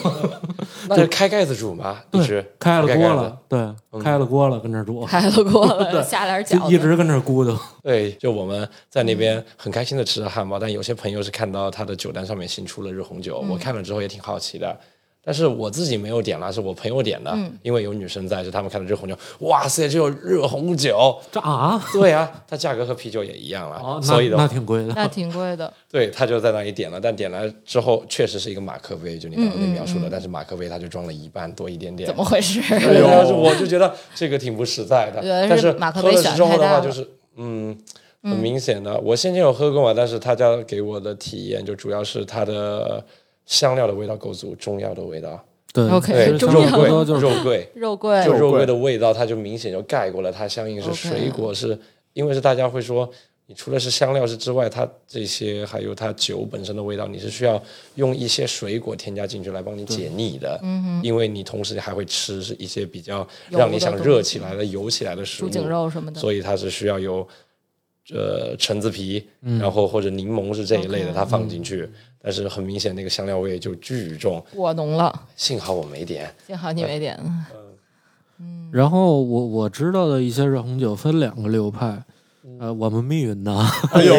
[0.89, 2.03] 那是开盖子煮嘛？
[2.11, 7.57] 一直开了锅了，对，开了锅了，跟这儿煮，开了锅了， 下点就饺子，一直跟这儿咕嘟。
[7.83, 14.79] 对，就我们在那边很开心的吃着汉堡，但有些朋友是看到他的酒单上面新出了热红酒，我看了之后也挺好奇的。
[15.25, 24.93] 但是我自己没有点了，是我朋友点的，嗯因为有女生在，就他们看到热红酒，哇塞，这有热红酒，这啊，对啊，它价格和啤酒也一样了，哦，那所以的话，那挺贵的。
[24.95, 25.73] 那挺贵的。
[25.91, 32.61] 对，他就在那里点了，但点了之后确实是一个马克杯，就你刚刚那描嗯述的，但是马克杯它就装了一半多一点点，怎么回事？
[32.69, 35.23] 对，但 是我就觉得这个挺不实在的。
[35.49, 37.77] 但是马克杯喝了之后的话，就是嗯，
[38.23, 38.99] 很明显的。
[39.01, 43.05] 我先前有喝过嘛，但是他家给我的体验就主要是它的
[43.47, 45.45] 香料的味道够足，中药的味道。
[45.73, 51.79] 对 OK，对，肉桂，肉桂，肉桂就肉桂桂的味道，它就明显就盖过了它相应是水果，是
[52.13, 53.11] 因为是大家会说。
[53.47, 57.63] 你除了是香料是之外，它这些还有它酒本身的味道，你是需要
[57.97, 60.59] 用一些水果添加进去来帮你解腻的。
[60.63, 65.47] 嗯因为你同时还会吃是一些比较让你想热起来的、油起来的食物。
[65.47, 66.19] 猪颈肉什么的。
[66.19, 67.29] 所以它是需要有
[68.13, 71.89] 呃橙子皮，然后或者柠檬是这一类的它放进去。
[72.21, 74.43] 但是很明显，那个香料味就巨重。
[74.55, 77.19] 过浓了，幸好我没点，幸好你没点。
[78.39, 82.03] 嗯然后我我知道的一些热红酒分两个流派，
[82.61, 83.53] 呃，我们密云的，
[83.93, 84.15] 哎呦，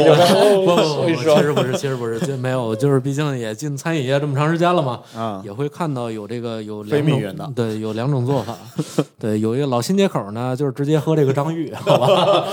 [0.66, 1.36] 不不 不，所以说。
[1.36, 7.52] 其实不是，其实不是，这没有，就是毕竟也进餐饮业这么长时间了嘛， 啊，也会看到有这个有非两种密云的。
[7.56, 8.56] 对，有两种做法，
[9.18, 12.44] 对，有一个老新街口呢，就是直接喝这个张裕，好吧，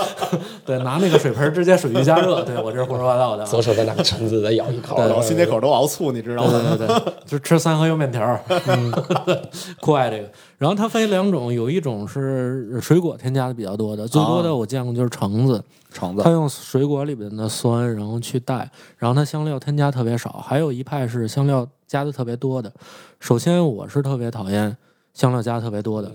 [0.65, 4.97] 对，拿那个水盆直接水浴加热，对我这是胡说八道的啊，左手再拿个橙子再咬一口。
[5.07, 6.61] 老新街口都熬醋，你知道吗？
[6.77, 8.91] 对对对，就吃三合油面条儿，嗯，
[9.81, 10.29] 酷爱这个。
[10.63, 20.41] 然后它分两种，有一种是水果添加的比较多的，最多的我见过就是橙子，橙子它用水果里边的酸，然后去带，然后它香料添加特别少。
[20.41, 22.71] 还有一派是香料加的特别多的。
[23.19, 24.77] 首先我是特别讨厌
[25.13, 26.09] 香料加特别多的，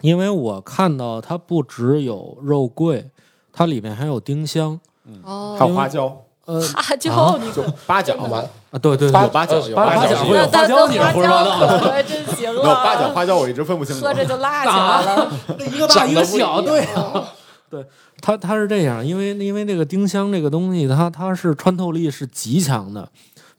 [0.00, 3.08] 因为我看到它不只有肉桂，
[3.52, 5.22] 它里面还有丁香，嗯，
[5.56, 8.42] 还有花椒，呃花椒， 啊你就八角好吗？
[8.70, 12.74] 啊，对对有对，八角，有八八角花椒你是胡说八道的可还真行没有了。
[12.76, 14.12] 八角花椒，我一直分不清楚喝。
[14.14, 15.32] 着就辣起来了。
[15.72, 17.28] 一个大一个小，对啊，
[17.70, 17.84] 对，
[18.20, 23.08] 它它是这样，因为因为那个丁香这个东西，它它是穿透力是极强的，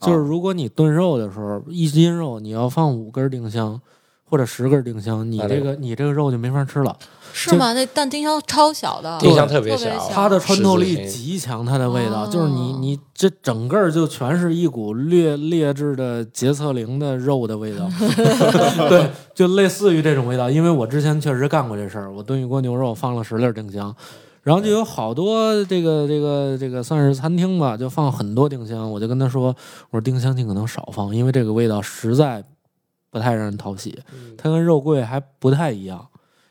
[0.02, 3.80] 就是如果你炖肉的时候，一斤肉你要放五根丁香
[4.34, 6.98] 或者十根丁香，你这个你这个肉就没法吃了，
[7.32, 7.72] 是吗？
[7.74, 17.88] 那但丁香超小的，丁香特别小，它的穿透力极强，它的味道哦就是你你这整个就全是一股劣劣质的洁厕灵的肉的味道，
[18.90, 20.50] 对，就类似于这种味道。
[20.50, 23.96] 因为我之前确实干过这事儿，我炖一锅牛肉放了十粒丁香，
[24.42, 29.56] 然后就有好多这个这个这个算是餐厅吧，就放很多丁香，我就跟他说，
[29.92, 32.44] 我说丁香尽可能少放，因为这个味道实在
[33.14, 33.98] 不太让人讨喜，
[34.36, 36.08] 它跟肉桂还不太一样。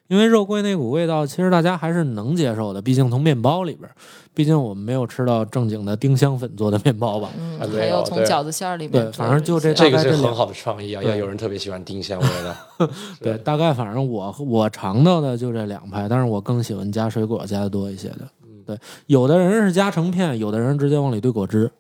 [0.09, 3.91] 因为肉桂那股味道，其实大家还是能接受的，毕竟从面包里边，
[4.35, 7.31] 毕竟我们没有吃到正经的丁香粉做的面包吧。
[7.39, 11.03] 嗯，还没有从饺子馅儿里面对反正就这这个大概是很好的创意啊！
[11.03, 12.57] 要有人特别喜欢丁香味的，
[13.23, 18.29] 对，大概反正我我尝到的就这两派，但是我更喜欢加水果加的多一些的。
[18.67, 21.71] 对，有的人是加成片，有的人直接往里兑果汁，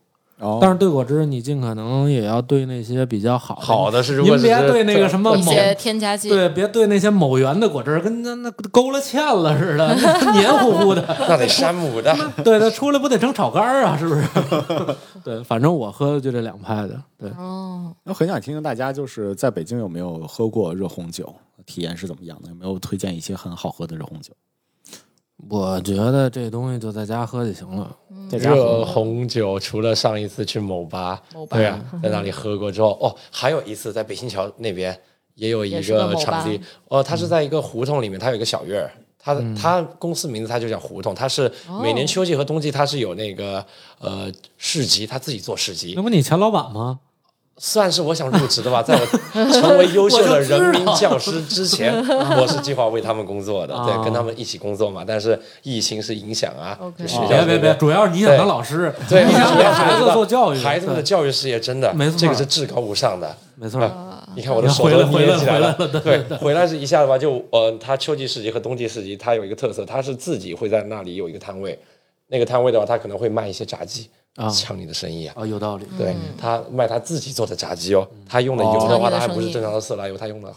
[0.42, 3.60] 哦但是对果汁你尽可能也要对那些比较好的。
[3.62, 6.28] 好的是如果是您别对那个什么某些添加剂。
[6.28, 9.94] 对，别对那些某源的果汁，跟那那勾了芡了似的，
[10.34, 11.02] 黏糊糊的。
[11.28, 13.96] 那得山姆的， 对，它出来不得成炒肝儿啊？
[13.96, 14.22] 是不是？
[15.24, 17.00] 对，反正我喝的就这两派的。
[17.16, 21.32] 对，哦，我很想听听大家就是在北京有没有喝过热红酒，
[21.64, 22.48] 体验是怎么样的？
[22.48, 24.32] 有没有推荐一些很好喝的热红酒？
[25.48, 27.96] 我觉得这东西就在家喝就行了。
[28.30, 34.96] 在家热喝红酒，除了上一次去某吧，某吧对啊，在那里喝过之后，哦，还有一次在北新桥那边
[35.34, 38.90] 也有一个场地，哦，它是在一个胡同里面，它有一个小院儿。
[39.24, 41.42] 它嗯它公司名字他就叫胡同，他是
[41.80, 43.64] 每哦年秋季和冬季他是有那个
[44.00, 44.28] 呃
[44.58, 46.98] 市集，他自己做市集那，不你前老板吗？
[47.64, 51.94] 算是我想入职的吧， 在我成为优秀的人民教师之前，
[52.36, 55.04] 我 是计划为他们工作的，对，啊跟他们一起工作嘛。
[55.06, 62.18] 但是疫情是影响啊，就学校别别别，主要是你想当老师，对，你想给主要是孩子做教育，孩子们的教育事业真的，没错。
[62.18, 63.32] 这个是至高无上的。
[63.54, 63.80] 没错。
[64.34, 65.72] 你看我的手都捏起来了。
[66.02, 71.78] 对，回来是一下子吧，就呃，他秋季市集和冬季市集，它有一个特色，他是自己会在那里有一个摊位，
[72.26, 74.48] 那个摊位的话，他可能会卖一些炸鸡，啊。
[74.48, 75.34] 抢你的生意啊。
[75.38, 75.84] 啊，有道理。
[75.98, 80.54] 对他卖他自己做的炸鸡哦，他用的油的话，他还不是正常的色拉油，他用的，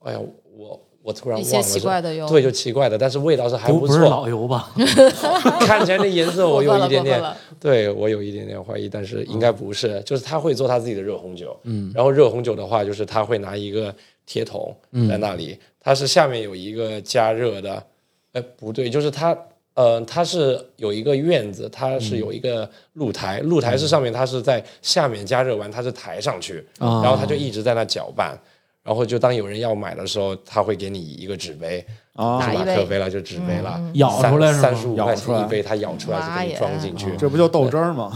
[0.00, 0.18] 哎呀，
[0.56, 4.02] 我我突然忘了是奇怪的油对，就奇怪的，但是味道是还不不是错。
[4.08, 4.72] 老油吧？
[5.60, 7.22] 看起来那颜色我有一点点
[7.60, 13.94] 对我有一点点怀疑，但是应该不是，就是他会做他自己的热红酒，嗯，然后热红酒的话，就是他会拿一个
[14.26, 14.74] 铁桶
[15.08, 17.80] 在那里，它是下面有一个加热的，
[18.32, 19.36] 哎，不对，就是它
[19.76, 27.02] 呃，它是有一个院子，它是有一个露台，露台是上面它是在下面加热完，它是抬上去，啊。
[27.02, 28.36] 然后它就一直在那搅拌，
[28.82, 31.84] 然后就当有人要买的时候，他会给你一个纸杯，
[32.16, 37.14] 啊拿一杯是马克杯了就纸杯了，咬出来三十五块钱一杯，它咬出来就给你装进去。
[37.16, 38.10] 这不就豆汁儿吗？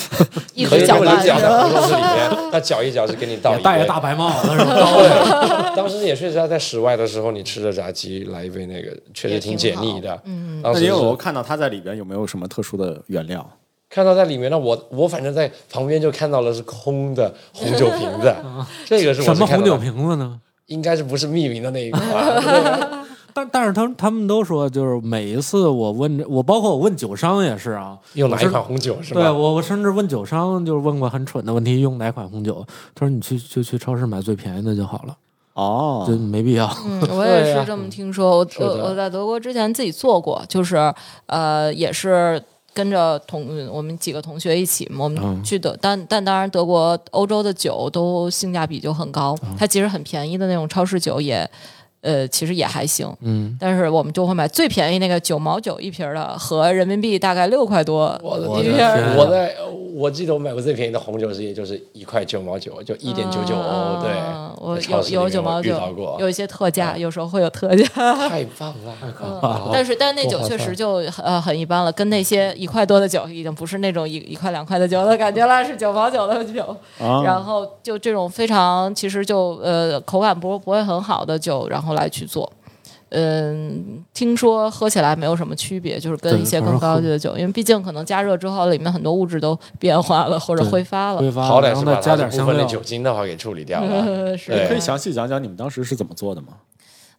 [0.54, 4.74] 一可以直搅拌这么理解，是吧不是里面，那搅一搅就给你倒一杯戴个大白帽子是吧？
[4.74, 10.20] 对， 当时也确实在室外的时候，你吃着炸鸡来一杯那个，确实挺解腻的。
[10.24, 13.48] 嗯，当那时是因为我看到它在里边有没有什么特殊的原料？
[13.90, 18.34] 看到在里面呢，我我反正在旁边就看到了是空的红酒瓶子，
[18.86, 19.76] 这个是我什么红酒？
[19.76, 20.40] 瓶子呢？
[20.66, 23.01] 应该是不是匿名的那一款？
[23.34, 29.32] 对但但是他们他们都说，就是每一次我问这我，包括我问酒商也是啊，用哪一款红酒是对吧？
[29.32, 32.64] 我我甚至问酒商，就是问过很蠢的问题，用哪款红酒？
[32.94, 35.16] 他说你去就去超市买最便宜的就好了，
[35.54, 36.70] 哦就没必要。
[36.86, 38.38] 嗯， 我也是这么听说。
[38.38, 40.76] 我我我在德国之前自己做过，就是
[41.26, 42.42] 呃，也是
[42.74, 51.48] 跟着同我们几个同学一起，我们嗯去德，但但当然德国、欧洲的酒都性价比就很高，它其实很便宜的那种超市酒也。
[52.02, 59.16] 呃，其实也还行，嗯，但是我们就会买最便宜那个九毛九一瓶的，合人民币大概六块多我的一天。
[59.16, 59.54] 我在
[59.94, 64.02] 我记得我买过最便宜的红酒是也就是一块九毛九，就一点九九欧。
[64.02, 67.86] 对嗯，我超有有九毛九到过，有一些特价，有时候会有特价。
[68.28, 68.96] 太棒了，
[69.42, 76.76] 嗯但是但是那酒确实就呃很一般了，跟那些一块多的酒已经不是那种一一块两块的酒的感觉了，是九毛九的酒。
[76.98, 82.52] 啊，然后就这种非常其实就呃口感不不会很好的酒，然后来去做。
[83.14, 91.18] 嗯，听说喝起来没有什么区别，就是跟一些更高级的酒，因为毕竟可能加热之后里面很多物质都变化了或者挥发了。
[91.18, 92.64] 挥发，好歹是把它加点香料这部分的。
[92.64, 94.04] 酒精的话给处理掉了。
[94.08, 96.54] 嗯，是对可以详细讲讲你们当时是怎么做的吗？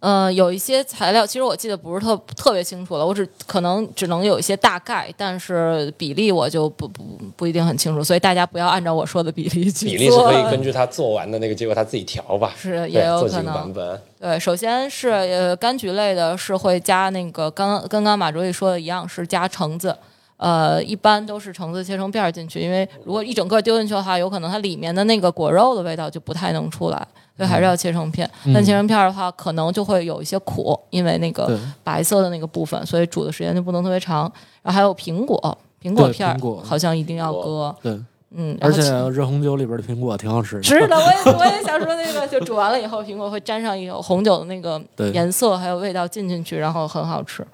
[0.06, 7.04] 嗯，有一些材料，其实我记得不是特特别清楚了，我只可能只能有一些大概，但是比例我就不不
[7.38, 9.88] 不一定很清楚，所以大家不要按照我说的比例去做。
[9.89, 13.72] 比例是可以根据他做完的那个结果他自己调吧，是也有可能。
[13.72, 14.02] 本。
[14.20, 19.96] 对，首先是呃柑橘类的，是会加那个刚跟刚马卓丽说的一样，是加橙子。
[20.38, 28.30] 呃，一般都是橙子切成片儿进去，因为如果一整个丢进去的话，有可能它里面的那个果肉的味道就不太能出来，所以还是要切成片。
[28.54, 34.32] 但切成片儿的话，可能就会有一些苦，因为那个白色的那个部分，所以煮的时间就不能特别长。
[34.62, 37.98] 然后还有苹果，苹果片儿苹果好像一定要割，对，
[38.36, 40.63] 嗯，而且热红酒里边的苹果挺好吃的。
[40.63, 44.82] 是的，我也 我也想说那个，就煮完了以后，苹果会沾上一个红酒的那个
[45.13, 47.46] 颜色还有味道进进去，然后很好吃。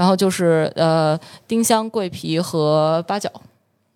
[0.00, 3.30] 然后就是呃，丁香、桂皮和八角。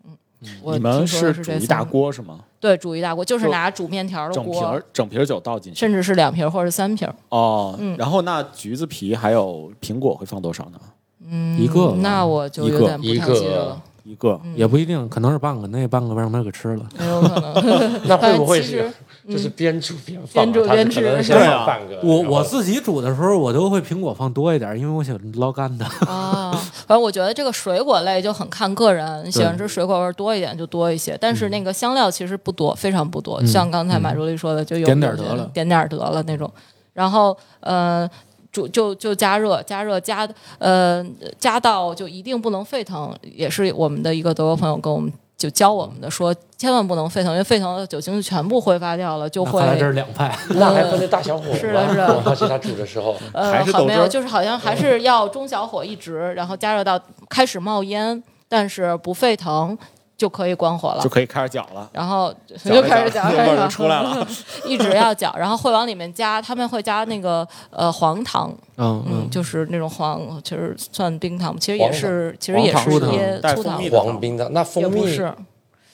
[0.05, 0.15] 嗯，
[0.63, 1.83] 我你们听说的煮一大？
[1.83, 2.41] 锅是吗？
[2.61, 5.81] 对，煮一大锅，就是拿煮面条的锅整瓶儿，整瓶儿酒倒进去。
[5.81, 7.09] 甚至是两瓶或者三瓶。
[7.31, 10.79] 哦，嗯然后那橘子皮还有苹果会放多少呢？
[11.27, 16.87] 嗯，一个那我就一个有点不一太记得个了，一个，嗯也不一定，可能是半个，那半个让他给吃了。
[16.99, 18.01] 没有可能。
[18.07, 18.93] 那会不会 是
[19.27, 20.53] 就是边煮边放啊？
[20.53, 21.99] 边煮边吃它是可能是先吧放半个。
[22.03, 25.85] 我我自己煮的时候，我都会苹果放多一点，因为我喜欢捞干的。
[26.07, 26.53] 啊，
[26.87, 33.41] 反正我觉得这个水果类就很看个人，喜欢吃水果味儿多一点就多一些，但是那个香料其实不多，非常不多。
[33.41, 36.51] 嗯像刚才马助理说的，就有点点儿得了点点儿得了那种。
[36.93, 38.09] 然后呃，
[38.53, 41.05] 煮就就加热，加热加呃
[41.39, 45.13] 加到就一定不能沸腾，也是我们的一个德国朋友跟我们。
[45.37, 50.37] 就教我们的说，千万不能沸腾，因为沸腾的酒精就全部挥发掉了，就会看来这是两派。
[50.51, 51.53] 那还分着大小火？
[51.55, 59.77] 是的是的我好奇他煮的时候，呃，还是好没有，就是好像还是要中小火一直，然后加热到开始冒烟，但是不沸腾
[60.17, 61.03] 就可以关火了。
[61.03, 61.09] 就。
[61.09, 61.89] 可以开始搅了。
[61.93, 64.27] 然后搅就开始搅，着搅着味儿就出来了，
[64.67, 73.79] 一直要搅，然后会往里面加，他们会加那个呃黄糖，嗯嗯，嗯，就是那种黄，其实算冰糖，其实也是，其实也是一些粗糖。
[73.79, 75.33] 蜜，黄冰糖那蜂蜜，是，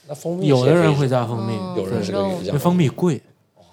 [0.09, 3.21] 那蜂蜜有的人会加蜂蜜，嗯有人是加因为蜂蜜贵。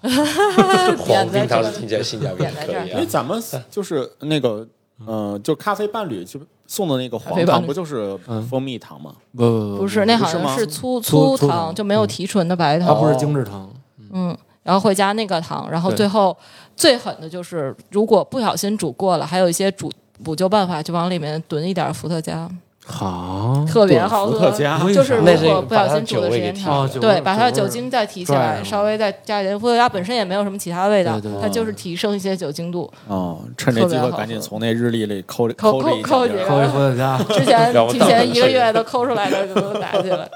[0.00, 2.84] 黄冰，它是听起来性价比可以啊。
[2.84, 4.64] 因为咱们就是那个，
[5.04, 8.16] 呃，就咖啡伴侣就送的那个黄糖，不就是
[8.48, 9.14] 蜂蜜糖吗？
[9.34, 13.68] 不不不是，那好像是粗粗粗糖，就没有提纯的白糖，它不是精制糖。
[14.12, 16.36] 嗯，然后会加那个糖，然后最后
[16.76, 19.90] 最狠的就是，如果不小心煮过了，还有一些煮
[20.22, 22.48] 补救办法，就往里面炖一点伏特加，
[22.90, 24.32] 好，特别好喝。
[24.32, 32.90] 伏特加就是如果不小心煮的时间长，对，把它的酒精再提起来，稍微再加一点伏特加本身也没有什么其他味道它就是提升一些酒精度。
[33.06, 40.26] 哦，趁这机会赶紧从那日历里抠抠抠抠几个伏特加， 之前提前一个月都抠出来的就都拿去了。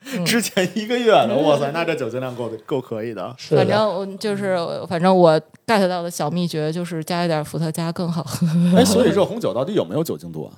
[0.24, 4.56] 之前一个月的，哇塞，那这酒精量够够可以的反正我就是，
[4.88, 8.46] 反正我 get 到的小秘诀就是加一点伏特加更好喝。
[8.76, 10.54] 哎，所以热红酒到底有没有酒精度啊？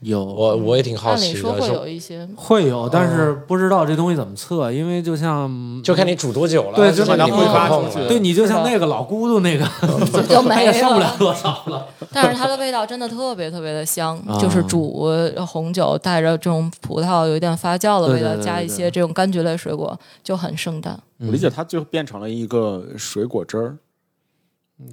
[0.00, 9.64] 有我我也挺好按理奇的，说会有一些，会有，但是不知道这东西怎么测，因为就像就看你煮多久了，对就就是你把它挥发出去对你就像那个老咕嘟那个，
[10.26, 11.16] 就没他也受不了了。
[11.18, 11.86] 多少了。
[12.12, 14.38] 但是它的味道真的特别特别的香，啊。
[14.40, 15.10] 就是煮
[15.46, 20.98] 红酒带着这种葡萄有一点发酵的味道，加一些这种柑橘类水果，就很圣诞。
[21.18, 23.76] 我理解它最后变成了一个水果汁儿，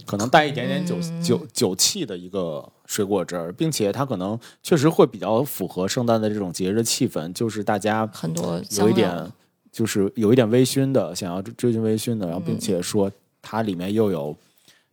[0.05, 1.21] 可能带一点点酒、嗯。
[1.21, 9.31] 酒酒气的一个水果汁儿，并且它可能确实会比较符合圣诞的这种节日气氛，就是大家很多有一点
[9.71, 13.11] 就是有一点微醺的，想要追寻微醺的，然后并且说
[13.41, 14.35] 它里面又有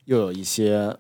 [0.05, 0.95] 又有一些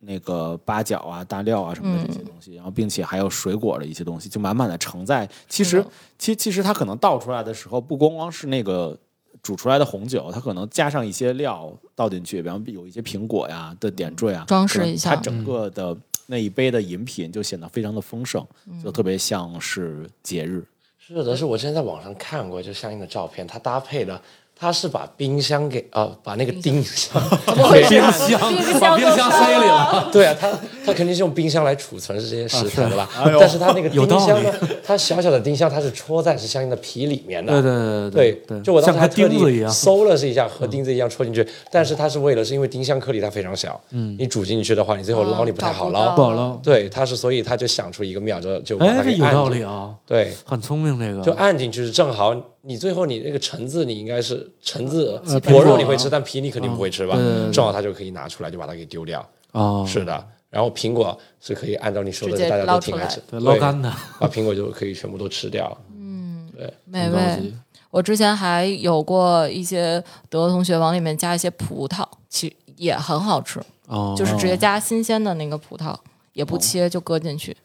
[0.00, 5.28] 那个八角啊、大料啊什么的这些东西，然后并且还有水果的一些东西，就满满的盛在。
[5.48, 5.84] 其实
[6.18, 8.96] 其其实它可能倒出来的时候，不光光是那个
[9.42, 20.64] 煮出来的红酒，它可能加上一些料倒进去，比方有一些苹果呀的点缀啊，装饰一下它整个的那一杯的饮品就显得非常的丰盛，嗯就特别像是节日。
[20.98, 24.20] 是的，是我之前在网上看过，就相应的照片，它搭配的，
[24.60, 28.40] 它是把冰箱给呃，把那个钉箱，冰箱
[28.80, 30.50] 把冰箱塞里了， 对啊，他
[30.84, 33.08] 他肯定是用冰箱来储存这些食材的吧？
[33.16, 34.52] 哎但是他那个有冰箱呢，
[34.84, 37.52] 它小小的冰箱，它是戳在是相应的皮里面的。
[37.52, 39.70] 对对对对，就我当时还特地钉子一样。
[39.70, 46.16] 搜了是一下，和钉子一样戳进去，但是它是为了是因为丁香颗粒它非常小，嗯，你煮进去的话，你最后捞你不太好捞。
[46.16, 46.58] 不好捞。
[46.62, 51.22] 对，它是所以他就想出一个妙招，就把哎，有道给按住理啊，对，很聪明这个。
[51.22, 52.34] 就按进去是正好，
[52.68, 57.16] 你最后你那个橙子，你应该是橙子呃果肉你会吃，但皮你肯定不会吃吧？
[57.50, 59.26] 正好它就可以拿出来，就把它给丢掉。
[59.52, 63.90] 哦，是的，然后苹果是可以按照你说的，大家都挺爱吃，对，捞干的，
[64.20, 65.74] 把苹果就可以全部都吃掉。
[65.96, 67.54] 嗯，对，美味。
[67.90, 75.96] 我之前还有过一些德国同学往里面加一些葡萄，其实也很好吃，哦，就是直接加新鲜的那个葡萄，
[76.34, 77.56] 也不切就搁进去。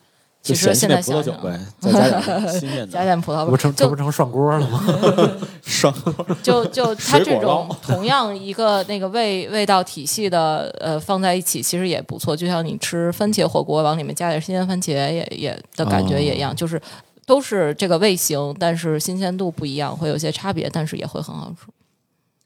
[0.44, 4.84] 其实现嫌弃那葡萄在想想，酒呗，再加点 加点葡萄味儿，这不成这不成涮锅了吗？
[5.64, 6.14] 涮锅。
[6.44, 12.36] 就就 它这种同样一个那个味味道体系的呃放在一起，其实也不错。
[12.36, 16.82] 就像你吃番茄火锅，往里面加点新鲜番茄也也的感觉也一样，就是
[17.26, 21.68] 都是这个味型，但是新鲜度不一样，会有些差别，但是也会很好吃。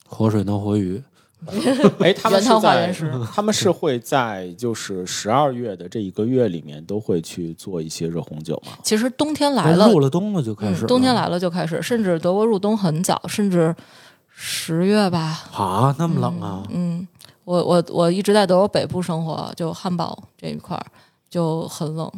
[0.08, 1.02] 活水能活鱼，
[2.02, 2.44] 哎，他们
[3.32, 8.72] 他们是会在就是十二月的这一个月里面都会去做一些热红酒吗？
[8.84, 10.86] 其实冬天来了，入了冬了就开始。
[10.86, 13.76] 嗯，冬天来了就开始，甚至德国入冬很早，甚至
[14.30, 15.44] 十月吧。
[15.54, 16.64] 啊，那么冷啊？
[16.72, 17.08] 嗯，
[17.44, 20.86] 我我我一直在德国北部生活，就汉堡这一块儿
[21.30, 22.12] 就很冷。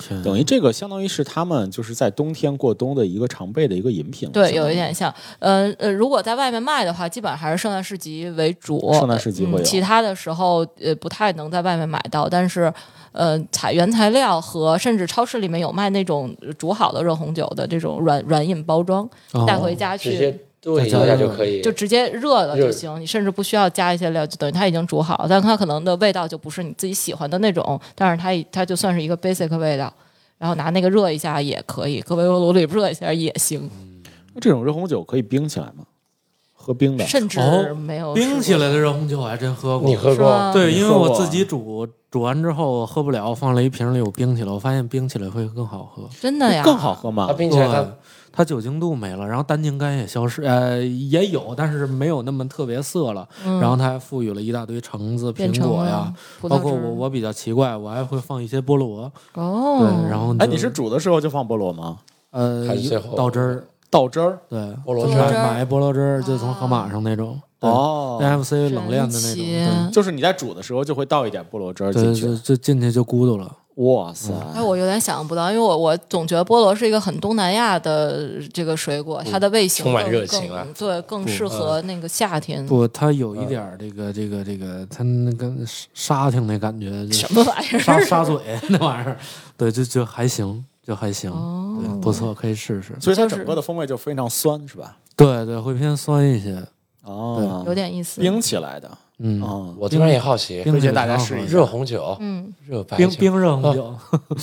[0.00, 4.32] 天，等于这个相当于是他们就是在冬天过冬的一个常备的一个饮品了。
[4.32, 5.14] 对，有一点像。
[5.38, 8.92] 呃呃，如果在外面卖的话，基本上还是圣诞市集为主。
[8.94, 12.72] 圣诞市集会有嗯，其他的时候呃不太能在外面买到，但是
[13.12, 20.40] 呃采原材料和甚至超市里面有卖那种煮好的热红酒的这种软软饮包装，哦带回家去。
[20.60, 29.92] 直接对一下就可以，就直接热了就行，你甚至不需要加一些料，就等于它已经煮好了，但它可能的味道就不是你自己喜欢的那种，但是它它就算是一个 basic 味道，
[30.38, 33.70] 然后拿那个热一下也可以，搁微波炉里热一下也行，
[34.34, 35.84] 那这种热红酒可以冰起来吗？
[36.52, 37.06] 喝冰的？
[37.06, 39.88] 甚至哦没有冰起来的热红酒我还真喝过。
[39.88, 40.52] 你喝过？
[40.52, 46.06] 对，因为我自己煮煮完之后我喝不了，放了一瓶里我冰起来，我发现冰起来会更好喝。
[46.20, 47.32] 真的呀，更好喝吗它？
[47.32, 47.88] 冰起来它对，
[48.32, 53.28] 它酒精度没了，然后单宁苷也消失，呃，也有，但是没有那么特别涩了。
[53.44, 59.10] 嗯然后它还赋予了一大堆橙子、苹果呀包括我我比较奇怪，我还会放一些菠萝。
[59.34, 61.98] 哦，对，然后哎，你是煮的时候就放菠萝吗？
[62.30, 62.66] 呃
[63.16, 64.38] 倒汁儿，倒汁儿？
[64.48, 67.40] 对，菠萝汁买菠萝汁儿买菠萝汁儿就从盒马上那种。
[67.58, 69.34] 对哦，NFC 冷链的那
[69.84, 72.38] 种，就是你在煮的时候就会倒一点菠萝汁，进去。
[72.38, 73.54] 就进去就咕嘟了。
[73.80, 74.30] 哇塞！
[74.54, 82.64] 哎，我有点想象不到，因为我我总觉得菠萝是一个很东南亚的这个水果，它的味型充满更热情对，更适合那个夏天。
[82.66, 85.50] 不，它有一点儿这个这个这个，它那个
[85.94, 87.78] 沙挺那感觉，就什么玩意儿？
[87.78, 88.36] 沙沙嘴
[88.68, 89.16] 那玩意儿，
[89.56, 91.32] 对，就就还行，就还行，
[92.02, 92.94] 不错，可以试试。
[93.00, 94.98] 所以它整个的风味就非常酸，是吧？
[95.16, 96.62] 对对，会偏酸一些。
[97.02, 98.20] 哦，有点意思。
[98.20, 98.90] 冰起来的。
[99.22, 103.94] 嗯，哦，我突然也好奇，推荐大家试一下热红酒、嗯，热白酒，冰冰热红酒，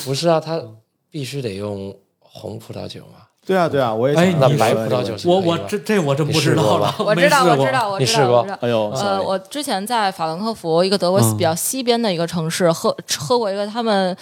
[0.06, 0.62] 不是啊，它
[1.10, 3.26] 必须得用红葡萄酒嘛。
[3.46, 8.58] 对啊，对啊，我也哎那哎你白葡萄酒我我这这我真不知道了，我知道，我知道，我知道，你试过我知道。
[8.62, 14.16] 哎呦，呃，我之前在法兰克福一个德国嗯比较西边的一个城市喝喝过一个他们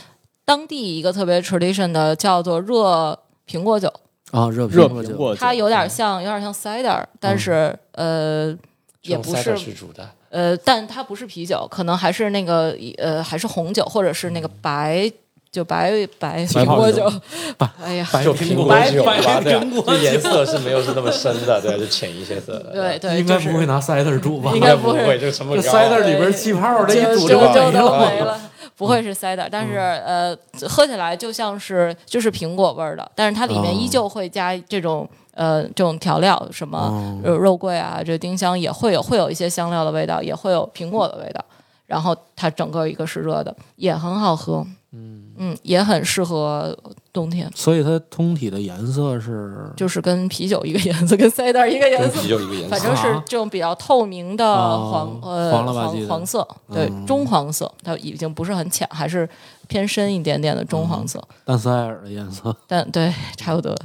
[0.45, 3.17] 当地一个特别 tradition 的叫做热
[3.49, 3.91] 苹果酒，
[4.31, 8.55] 啊，热热，苹果酒，它有点像有点像 cider，但是呃
[9.01, 15.09] 也不是去煮的，呃，但它不是啤酒，可能还是那个呃还是红酒或者是那个白
[15.49, 17.09] 就白白白苹果酒
[17.57, 22.71] 泡， 哎呀，就白苹果白酒白苹果就颜色是没有是那么深的，对，就浅一些色的。
[22.73, 24.51] 对对，应该不会拿 cider 煮吧？
[24.53, 25.77] 应该不会，这个成本这高。
[25.77, 27.39] cider 里边气泡，这一就煮就
[27.71, 28.09] 没了。
[28.09, 28.37] 没了。
[28.77, 37.21] 不会是 cider，但是呃，喝起来就像是就是苹果味儿的，但是它里面依旧会加这种呃这种调料，什么哦。
[37.23, 41.45] 肉肉桂啊，这丁香也会有会有一些香料的味道，也会有苹果的味道。
[41.85, 45.21] 然后它整个一个是热的，也很好喝，嗯。
[45.61, 46.75] 也很适合
[47.11, 49.69] 冬天，所以它通体的颜色是？
[49.75, 52.13] 就是跟啤酒一个颜色，跟 cider 一个颜色。
[52.13, 59.27] 跟啤，酒一个颜色，反正是啊这种比较透明的哦黄、呃黄了吧黄黄色，对、中黄色，它已经不是很浅，还是
[59.67, 63.75] 偏深一点点的中黄色，淡塞尔的颜色，但对差不多，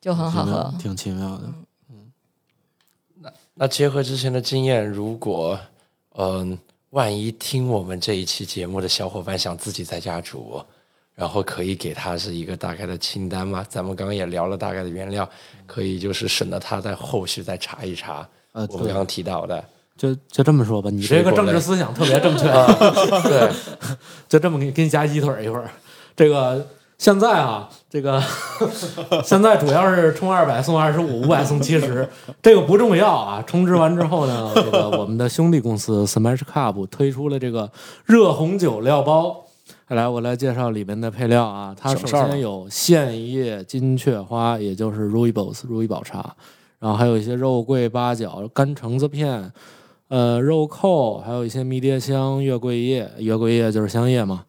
[0.00, 0.74] 就很好喝。
[0.78, 1.42] 挺奇妙的。
[1.90, 2.12] 嗯
[3.22, 5.58] 那那结合之前的经验，如果
[6.16, 6.58] 嗯、
[6.90, 10.60] 万一听我们这一期节目的小伙伴想自己在家煮，
[11.14, 13.64] 然后可以给他是一个大概的清单吗？
[13.68, 15.28] 咱们刚刚也聊了大概的原料，
[15.66, 18.26] 可以就是省得他在后续再查一查。
[18.52, 19.62] 呃我们刚刚提到的，
[19.96, 22.44] 就就这么说吧，你这个政治思想特别正确，
[23.28, 23.52] 对，
[24.28, 25.70] 就这么给你给你加鸡腿儿一会儿。
[26.16, 26.66] 这个
[27.00, 28.22] 现在啊，这个
[29.24, 32.06] 现在主要是充二百送二十五，五百送七十，
[32.42, 33.42] 这个不重要啊。
[33.46, 37.72] 充值完之后呢，这个我们的兄弟公司 Smash Cup 推出了这个
[38.04, 39.46] 热红酒料包。
[39.88, 41.74] 来，我来介绍里面的配料啊。
[41.74, 46.36] 它首先有线叶金雀花，也就是 Rooibos 如意宝茶，
[46.80, 49.50] 然后还有一些肉桂、八角、干橙子片，
[50.08, 54.44] 呃，肉蔻，还有一些迷迭香、月桂叶，月桂叶就是香叶嘛。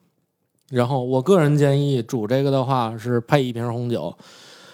[0.72, 4.14] 然后我个人建议煮这个的话是配一瓶红酒。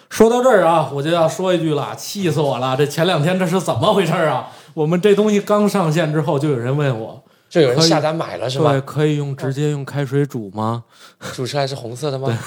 [0.08, 2.74] 说到这儿啊，我就要说一句了，气死我了！
[2.74, 4.48] 这前两天这是怎么回事啊？
[4.72, 10.84] 我们这东西刚上线之后，就有人问我，就有人下单买了是对，可以用直接用开水煮吗？
[11.34, 12.38] 煮出来是红色的吗？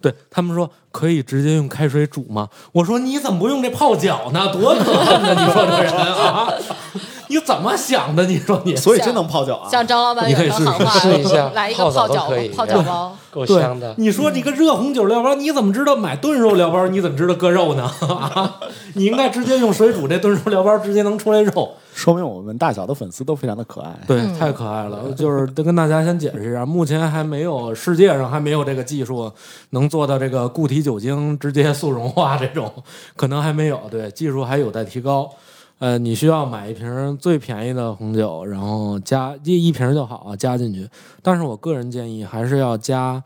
[0.00, 2.48] 对他们说可以直接用开水煮吗？
[2.72, 4.48] 我说你怎么不用这泡脚呢？
[4.52, 5.34] 多可恨呢！
[5.34, 6.52] 你说这人啊，
[7.28, 8.26] 你怎么想的？
[8.26, 9.68] 你说你所以真能泡脚啊！
[9.70, 13.94] 像张老板你可以试试，试一下来一个泡泡脚都可以泡脚包，够对香的，。
[13.98, 16.86] 你说你个热红酒料包，你怎么知道买炖肉料包？
[16.88, 17.84] 你怎么知道搁肉呢？
[18.08, 18.56] 啊，
[18.94, 21.72] 你应该直接用水煮这炖肉料包，直接能出来肉。
[21.92, 23.90] 说明我们大小的粉丝都非常的可爱。
[24.06, 25.12] 对，太可爱了。
[25.14, 29.30] 就是得跟大家先解释一下，目前还没有世界上还没有这个技术
[29.70, 32.72] 能做到这个固体酒精直接速溶化这种，
[33.16, 33.80] 可能还没有。
[33.90, 35.30] 对，技术还有待提高。
[35.78, 40.86] 呃，你需要买一瓶最便宜的红酒，然后加一一瓶就好啊，加进去。
[41.22, 43.22] 但是我个人建议还是要加，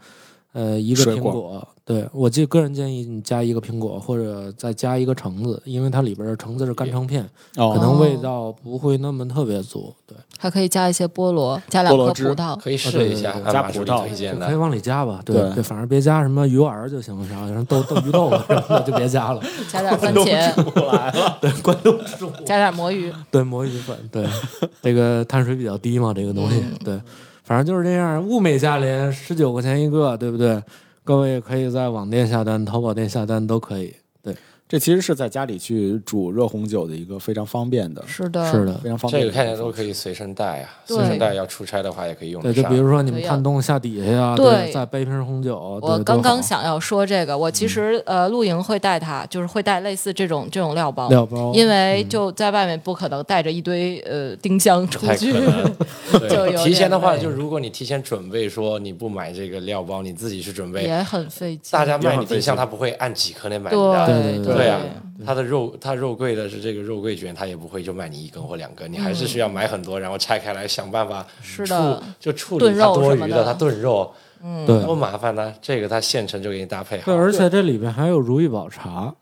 [0.52, 1.66] 呃，一个苹果。
[1.86, 7.22] 对我就个人建议你加一个苹果，或者再加一个橙子，因为它里边的橙子是干橙片，
[7.54, 9.94] 可哦，能味道不会那么特别足。
[10.06, 10.16] 对。
[10.38, 12.58] 还可以加一些菠萝，加两颗葡萄。
[12.58, 14.00] 可以试一下，加葡萄
[14.38, 14.54] 可以。
[14.56, 19.42] 往里加吧，对对反正别加什么鱼丸儿就行了，啥像豆豆鱼豆腐什么的就别加了。
[19.70, 20.30] 加点番茄，
[20.86, 24.26] 来了，对，关东煮，加点魔芋，对魔芋粉，对，
[24.82, 26.98] 这个碳水比较低嘛，这个东西，对，
[27.42, 30.62] 反正就是这样，物美价廉，十九块钱一个，对不对？
[31.06, 34.03] 各位可以在网店下单、淘宝店下单都可以。
[34.66, 39.22] 对，这其实是在家里去煮热红酒的一个非常方便的，是的，是的，非常方便。
[39.22, 42.64] 这个看起来都可以随身带啊，随身带要出差的话也可以用对，得上。
[42.64, 44.72] 就比如说你们对呀探洞下底下呀，对。
[44.72, 55.32] 再背瓶红酒，我刚刚想要说这个，我其实呃露营会带它，就是会带类似这种这种料包，料包，因为就在外面不可能带着一堆呃丁香出去，
[56.18, 61.70] 对，提前的话，就如果你提前准备说你不买这个料包，你自己去准备，也很费劲。
[61.70, 63.78] 大家卖也很费你丁香，他不会按几颗来买对。
[63.78, 64.80] 对对对对啊，
[65.24, 74.12] 它的肉，它肉桂的是这个肉桂卷，它也不会就卖你一根或两根，你还是需要买很多，然后拆开来想办法处是的，就处理它多余的，它炖肉
[74.66, 74.82] 对。
[74.82, 75.52] 多麻烦呢。
[75.62, 77.04] 这个它现成就给你搭配好。
[77.06, 79.14] 对，，而且这里边还有如意宝茶，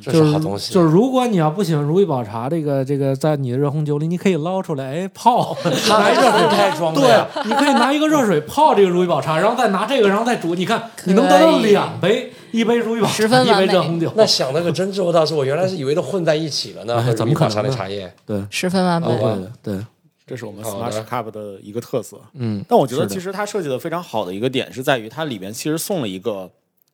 [0.00, 0.72] 这是好东西。
[0.72, 5.54] 就是如果你要不喜欢如意宝茶，这个这个在你的热红酒里，你可以捞出来，哎，泡，
[5.88, 14.12] 拿一热水分开装对，你可以拿一个热水泡这个如意宝茶，然后再拿这个，然后再煮，你看你能得到两杯，一杯如意宝，一十分一杯热红酒。
[14.16, 16.96] 那想的可真周到，是我原来是以为都混在一起了呢。
[16.98, 18.14] 哎和怎么可能茶的茶叶？
[18.24, 19.08] 对，十分完美。
[19.62, 19.86] 对对，
[20.24, 22.20] 这是我们 Smash Cup 的一个特色。
[22.34, 26.48] 嗯，但我觉得其实它设计的非常好的一个点是在于它里面其实送了一个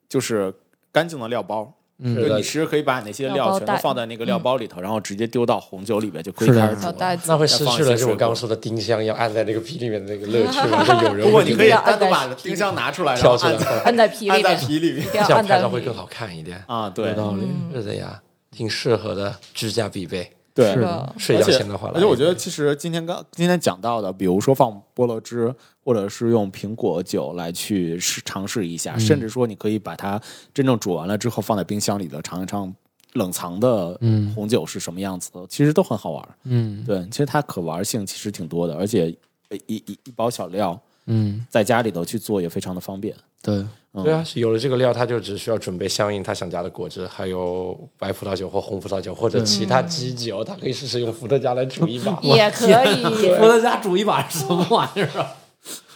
[0.09, 0.51] 就是
[0.91, 1.71] 干净的料包。
[2.03, 6.81] 嗯就你其实可以把你那些料全都放在那个料包里头，然后直接丢到红酒里边就可以开始煮了。
[6.83, 10.85] 小袋子那会失去了就我再放一些水果刚刚说的丁香要按在那个皮里面的那个乐趣嘛？
[11.01, 16.63] 就有人不过你可以单独把丁香拿出来，然挑出来按在皮 按在里面，这样拍照会更好看一点。
[16.67, 17.43] 啊，对有道理。
[17.43, 18.21] 嗯是的呀，
[18.51, 20.31] 挺适合的，居家必备。
[20.61, 21.15] 对是的。
[21.19, 25.55] 睡觉前的而且我觉得，其实今天刚今天讲到的，比如说放菠萝汁，
[25.85, 30.21] 或者是用苹果酒来去试尝试一下，甚至说你可以把它
[30.53, 32.73] 真正煮完了之后放在冰箱里头尝一尝
[33.15, 34.33] 冷藏的嗯。
[34.35, 36.29] 红酒是什么样子的，其实都很好玩。
[36.45, 36.85] 嗯。
[36.85, 39.15] 对，其实它可玩性其实挺多的，而且
[39.49, 40.81] 呃一一一包小料
[41.11, 43.15] 嗯，在家里头去做也非常的方便。
[43.43, 43.65] 对，
[44.05, 53.03] 对啊，有了这个料，他就只需要准备相应他想加的果汁，还有白葡萄酒或红葡萄酒或者其他基酒，他可以试试用伏特加来煮一把， 也可以。
[53.37, 55.35] 伏特加煮一把是什么玩意儿啊？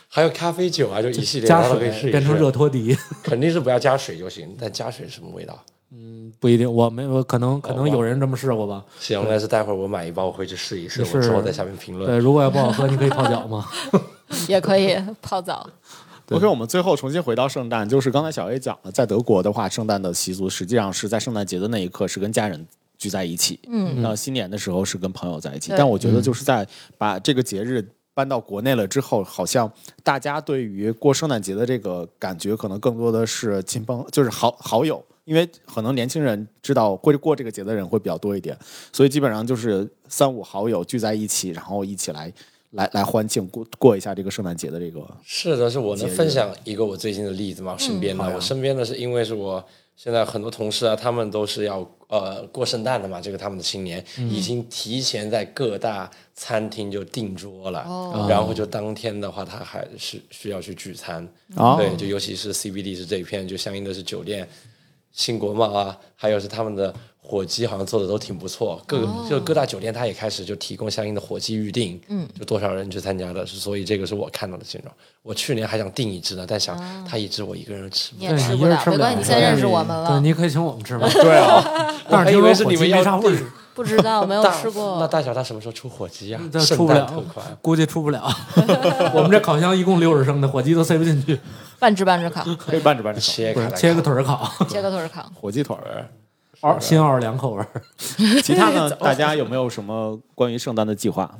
[0.08, 2.34] 还有咖啡酒啊，就一系列加他都可以试一水变成。
[2.36, 5.56] 热托迪， 肯定是不要加水就行，但加水什么味道？
[5.96, 8.84] 嗯不一定，我没我可能可能有人这么试过吧。
[8.98, 12.10] 行，那是待会儿我买一包我回去试一试，我是之后在下面评论。
[12.10, 13.68] 对，如果要不好喝，你可以泡脚嘛。
[14.48, 15.68] 也可以泡澡。
[16.30, 22.66] OK，我们最后重新回到圣诞，就是刚才小 A 讲了，在德国的话，圣诞的习俗实际上是在圣诞节的那一刻是跟家人
[22.96, 25.72] 聚在一起，嗯，那新年的时候是跟朋友在一起。
[25.76, 26.66] 但我觉得就是在
[26.96, 29.70] 把这个节日搬到国内了之后，好像
[30.02, 35.04] 大家对于过圣诞节的这个感觉，可能更多的是亲朋，就是好好友。
[35.24, 38.54] 因为可能年轻人知道会过这个节的人会比较多一点，
[38.92, 42.30] 所以基本上就是三五好友聚在一起，然后一起来
[42.74, 47.76] 来来欢庆过过一下这个圣诞节的这个是的，是我能分享一个我最近的例子吗？
[47.78, 49.64] 身边的，我身边的是因为是我
[49.96, 64.48] 现在很多同事啊，他们都是要呃过圣诞的嘛，这个他们的新年、已经提前在各大餐厅就订桌了，哦然后就当天的话，他还是需要去聚餐，哦对，就尤其是 CBD 是这一片，就相应的是酒店、
[65.14, 66.92] 新国贸啊，还有是他们的
[67.22, 74.92] 火鸡好像做的都挺不错，各个、就各大酒店他也开始就提供相应的火鸡预定，嗯，就多少人去参加的，所以这个是我看到的现状。
[75.22, 76.76] 我去年还想订一只呢，但想
[77.08, 78.36] 他一只我一个人吃不你了。
[78.36, 81.08] 对也吃不了，你一人吃不了没关系，你现在认识我们了对，你可以请我们吃吗？
[81.22, 81.64] 对啊，
[82.10, 84.98] 但是听还以为是你们要没啥味儿订， 不知道，没有吃过。
[85.00, 86.40] 那大小他什么时候出火鸡啊？
[86.52, 88.28] 这圣出不了诞特款。，估计出不了。
[89.14, 91.38] 我们这烤箱一共六十升的，火鸡都塞不进去，
[91.84, 95.30] 半只半只烤， 可以半只半只烤切开来切个烤腿儿烤，切个腿儿烤。
[95.38, 96.08] 火鸡腿儿。
[96.62, 97.68] 奥新奥尔良口味儿。
[98.42, 98.88] 其他呢？
[98.92, 101.30] 大家有没有什么关于圣诞的计划？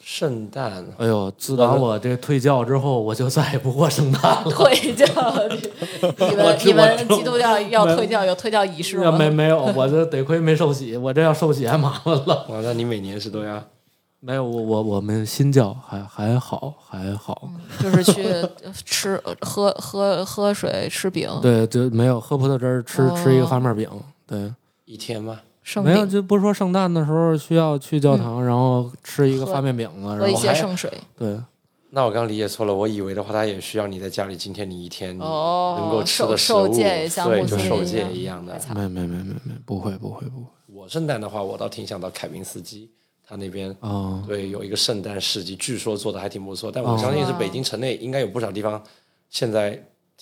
[0.00, 4.44] 圣诞哎呦，自打我这退教之后，我就再也不过圣诞了。
[4.44, 5.04] 退教，
[6.28, 9.10] 你们知你们基督教要退教有退教仪式吗？
[9.18, 12.46] 没没有，我这得亏没受洗，我这要受洗还麻烦了。
[12.48, 13.60] 啊，那你每年是都要
[14.20, 17.48] 没有，我我我们新教还还好还好，
[17.80, 18.24] 就是去
[18.84, 23.88] 吃 喝喝喝水吃饼，对，就没有喝葡萄汁儿，吃吃一个哦发面饼，
[24.26, 24.52] 对，
[24.86, 25.40] 一天吧？
[25.62, 30.90] 圣没有，就不是说圣诞的时候需要去教堂，然后吃一个发面饼啊，喝一然后一些圣水。
[31.16, 31.38] 对，
[31.90, 35.28] 那我刚理解错了，我以为的话，他也需要你在家里，今天你一天能
[35.90, 38.58] 够吃的食受物，受戒像对，就受戒一样的。
[38.74, 42.90] 没没没没没，不会不会不会，我圣诞的话，我倒挺想到凯宾斯基，
[43.28, 46.72] 他那边哦，对有一个圣诞市集，据说做的还挺不错。
[46.72, 48.82] 但我相信是北京城内应该有不少地方
[49.28, 49.78] 现在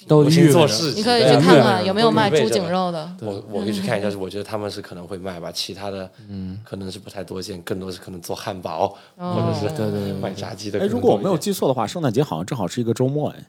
[0.08, 3.16] 都流行预备着做市集，你可以去看看有没有卖猪颈肉的。
[3.22, 10.80] 我我可以去看一下，我觉得他们是可能会卖吧，其他的嗯可能是不太多见，更多是可能做汉堡或者是对对对卖炸鸡的。
[10.80, 13.46] 哎，如果我没有记错的话，圣诞节好像正好是一个周末，哎，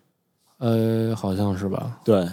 [0.59, 1.99] 呃，好像是吧？
[2.05, 2.25] 对，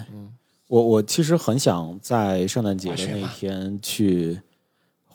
[0.68, 4.40] 我我其实很想在圣诞节的那一天去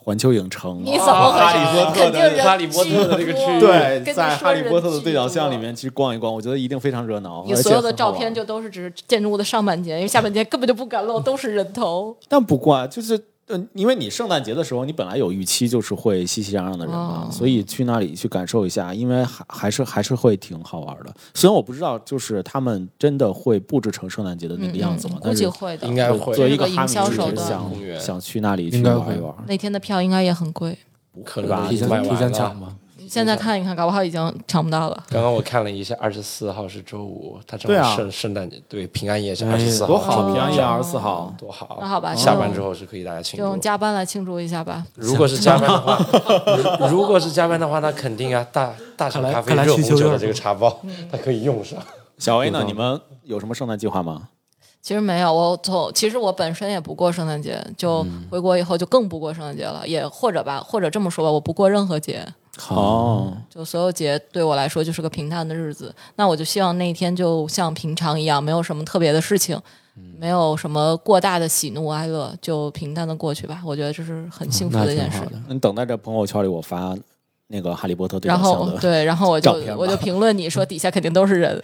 [0.02, 1.44] 环球影城，你怎么回事？
[1.44, 12.16] 哈利波特的哈利波特的这个区域对，在哈利波特的对角巷里面去逛一逛，我觉得一定非常热闹，你所有的照片就都是只是建筑物的上半截，因为下半截根本就不敢露，都是人头。
[12.28, 13.20] 但不怪，就是
[13.50, 21.12] 呃，因为你圣诞节的时候，你本来有预期就是会熙熙攘攘的人嘛，哦所以去那里去感受一下，因为还还是还是会挺好玩的。
[21.34, 25.14] 虽然我不知道，就是他们真的会布置成圣诞节的那个样子吗？
[25.16, 27.46] 嗯估但是计会的，应该会作为一个营哈迷，我是销手段。
[27.46, 29.34] 想想去那里去应该会玩一玩。
[29.46, 30.78] 那天的票应该也很贵，
[31.12, 32.16] 不可吧能提前提。
[32.16, 32.74] 前抢吧。
[33.10, 35.04] 现在看一看，搞不好已经抢不到了。
[35.10, 41.78] 刚刚我看了一下，二十四号是周五，他正好圣圣诞节，对平安夜是哎二十四号，多好，哦平安夜二十四号，多好。
[41.80, 43.60] 那好吧下班之后是可以大家庆祝就用。
[43.60, 44.86] 加班来庆祝一下吧。
[44.94, 45.98] 如果是加班的话，
[46.88, 50.80] 如如果是加班的话，那肯定啊，大大小看来咖啡看来热红酒的这个茶包，
[51.10, 51.78] 它可以用上。
[52.16, 52.62] 小 A 呢？
[52.64, 54.28] 你们有什么圣诞计划吗？
[54.82, 62.26] 其实没有，我从其实我本身也不过圣诞节，就回国以后就更不过圣诞节了，也或者吧，或者这么说吧，我不过任何节，
[62.70, 65.94] 哦，就所有节对我来说就是个平淡的日子。
[66.16, 69.60] 那我就希望那一天就像平常一样，没有什么特别的事情，
[70.18, 73.60] 没有什么过大的喜怒哀乐，就平淡的过去吧。
[73.64, 75.30] 我觉得这是很幸福的一件事挺好。
[75.30, 75.42] 的。
[75.48, 76.96] 你等待着朋友圈里我发
[77.52, 81.60] 那个哈利波特对然后对，然后我就我就评论你说底下肯定都是人，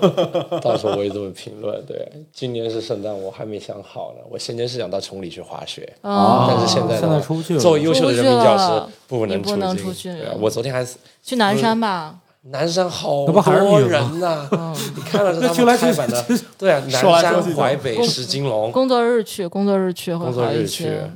[0.60, 1.82] 到时候我也这么评论。
[1.86, 4.22] 对，今年是圣诞，我还没想好呢。
[4.30, 10.86] 我先前是想到崇礼去滑雪，哦但是现在呢现在出不去了作为优秀的人民教师不能不能出去对啊我昨天还
[11.22, 14.46] 去南山吧，南山好多人呐、
[14.94, 16.24] 你看了是他那去来去们开版的，
[16.58, 21.10] 对啊，南山、淮北、石金龙，工作日去，工作日去会工作好一日去些。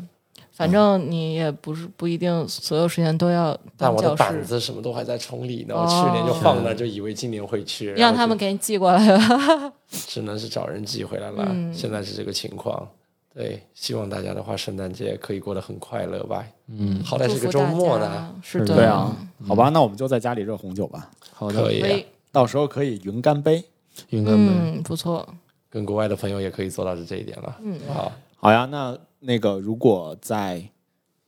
[0.55, 5.75] 反正你也不是不一定所有时间都要但我的板子什么都还在崇礼呢。
[5.75, 9.73] 我哦去年就放那，就以为今年会去，让他们给你寄过来吧。
[9.91, 11.45] 只能是找人寄回来了。
[11.51, 12.89] 嗯现在是这个情况。
[13.35, 16.47] 对，希望大家的话，圣诞节可以过得很快乐吧。
[16.69, 19.11] 嗯，好歹是个周末家呢，，是是的，对啊，
[19.49, 23.65] 好吧，那我们就在家里热红酒吧，好的，可以、到时候可以云干杯。
[24.11, 24.53] 云干杯。
[24.53, 25.27] 嗯，不错，
[25.69, 27.57] 跟国外的朋友也可以做到这一点了。
[27.61, 30.62] 嗯，好，好呀，那那个如果在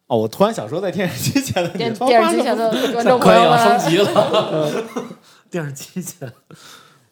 [0.06, 1.98] 哦，我突然想说，在电视机前的电视
[2.36, 4.84] 机前的观众朋可以了，友们，升级了。
[5.50, 6.32] 电视机前，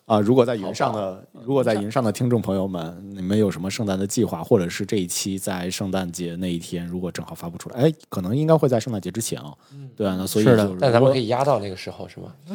[0.06, 9.54] 啊、如果在云上的，如果在云上的听众朋友们，你们有什么圣诞的计划，或者是这一期在圣诞节那一天，如果正好发布出来，哎，可能应该会在圣诞节之前啊。
[9.96, 12.34] 对啊，那所以是的就如果但咱们可以压到那个时候是吗？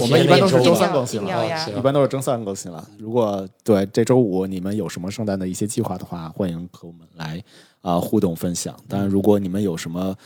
[0.00, 1.46] 我们一般都是周三更新了。
[1.76, 2.88] 一般都是周三更新了。
[2.98, 7.42] 如果对这周五你们有什么圣诞的一些计划的话，欢迎和我们来
[7.82, 8.74] 啊、互动分享。
[8.88, 10.16] 当然，如果你们有什么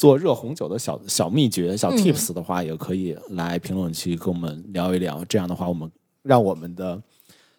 [0.00, 5.22] 做热红酒的小小秘诀、小嗯 tips 的话，也可以来评论区跟我们聊一聊。
[5.26, 5.90] 这样的话，我们
[6.22, 6.98] 让我们的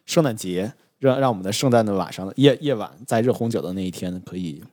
[0.08, 4.64] 圣诞节，让让我们的圣诞的晚上的夜夜晚，在热红酒的那一天，可以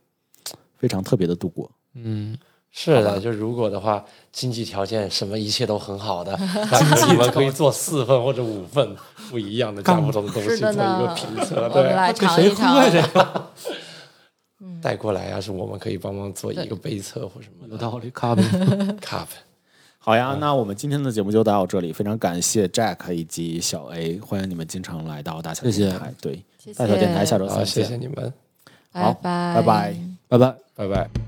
[0.79, 1.71] 非常特别的度过。
[1.93, 2.39] 嗯，
[2.71, 4.03] 是的，就如果的话，
[4.33, 8.97] 经济条件什么一切都很好的， 那你们可以做四份或者五份
[9.29, 12.89] 不一样的价不同的东西做一个评测，我们对，来尝一谁喝呀？
[12.91, 13.47] 这尝。
[14.59, 18.43] 个带过来啊，是我们可以帮忙做一个杯测或什么的有道理，咖啡。
[19.01, 19.27] cup。
[20.01, 26.15] 好呀，那我们今天的节目就到这里，非常感谢 Jack 以及小 A，欢迎你们经常来到大小谢谢电台。
[26.21, 27.97] 对，谢谢大小电台下周好，三谢谢。
[27.97, 28.33] 你们，
[28.93, 29.97] 好拜拜拜。
[30.29, 30.55] 拜拜。
[30.75, 31.05] 拜拜。
[31.05, 31.28] Feliz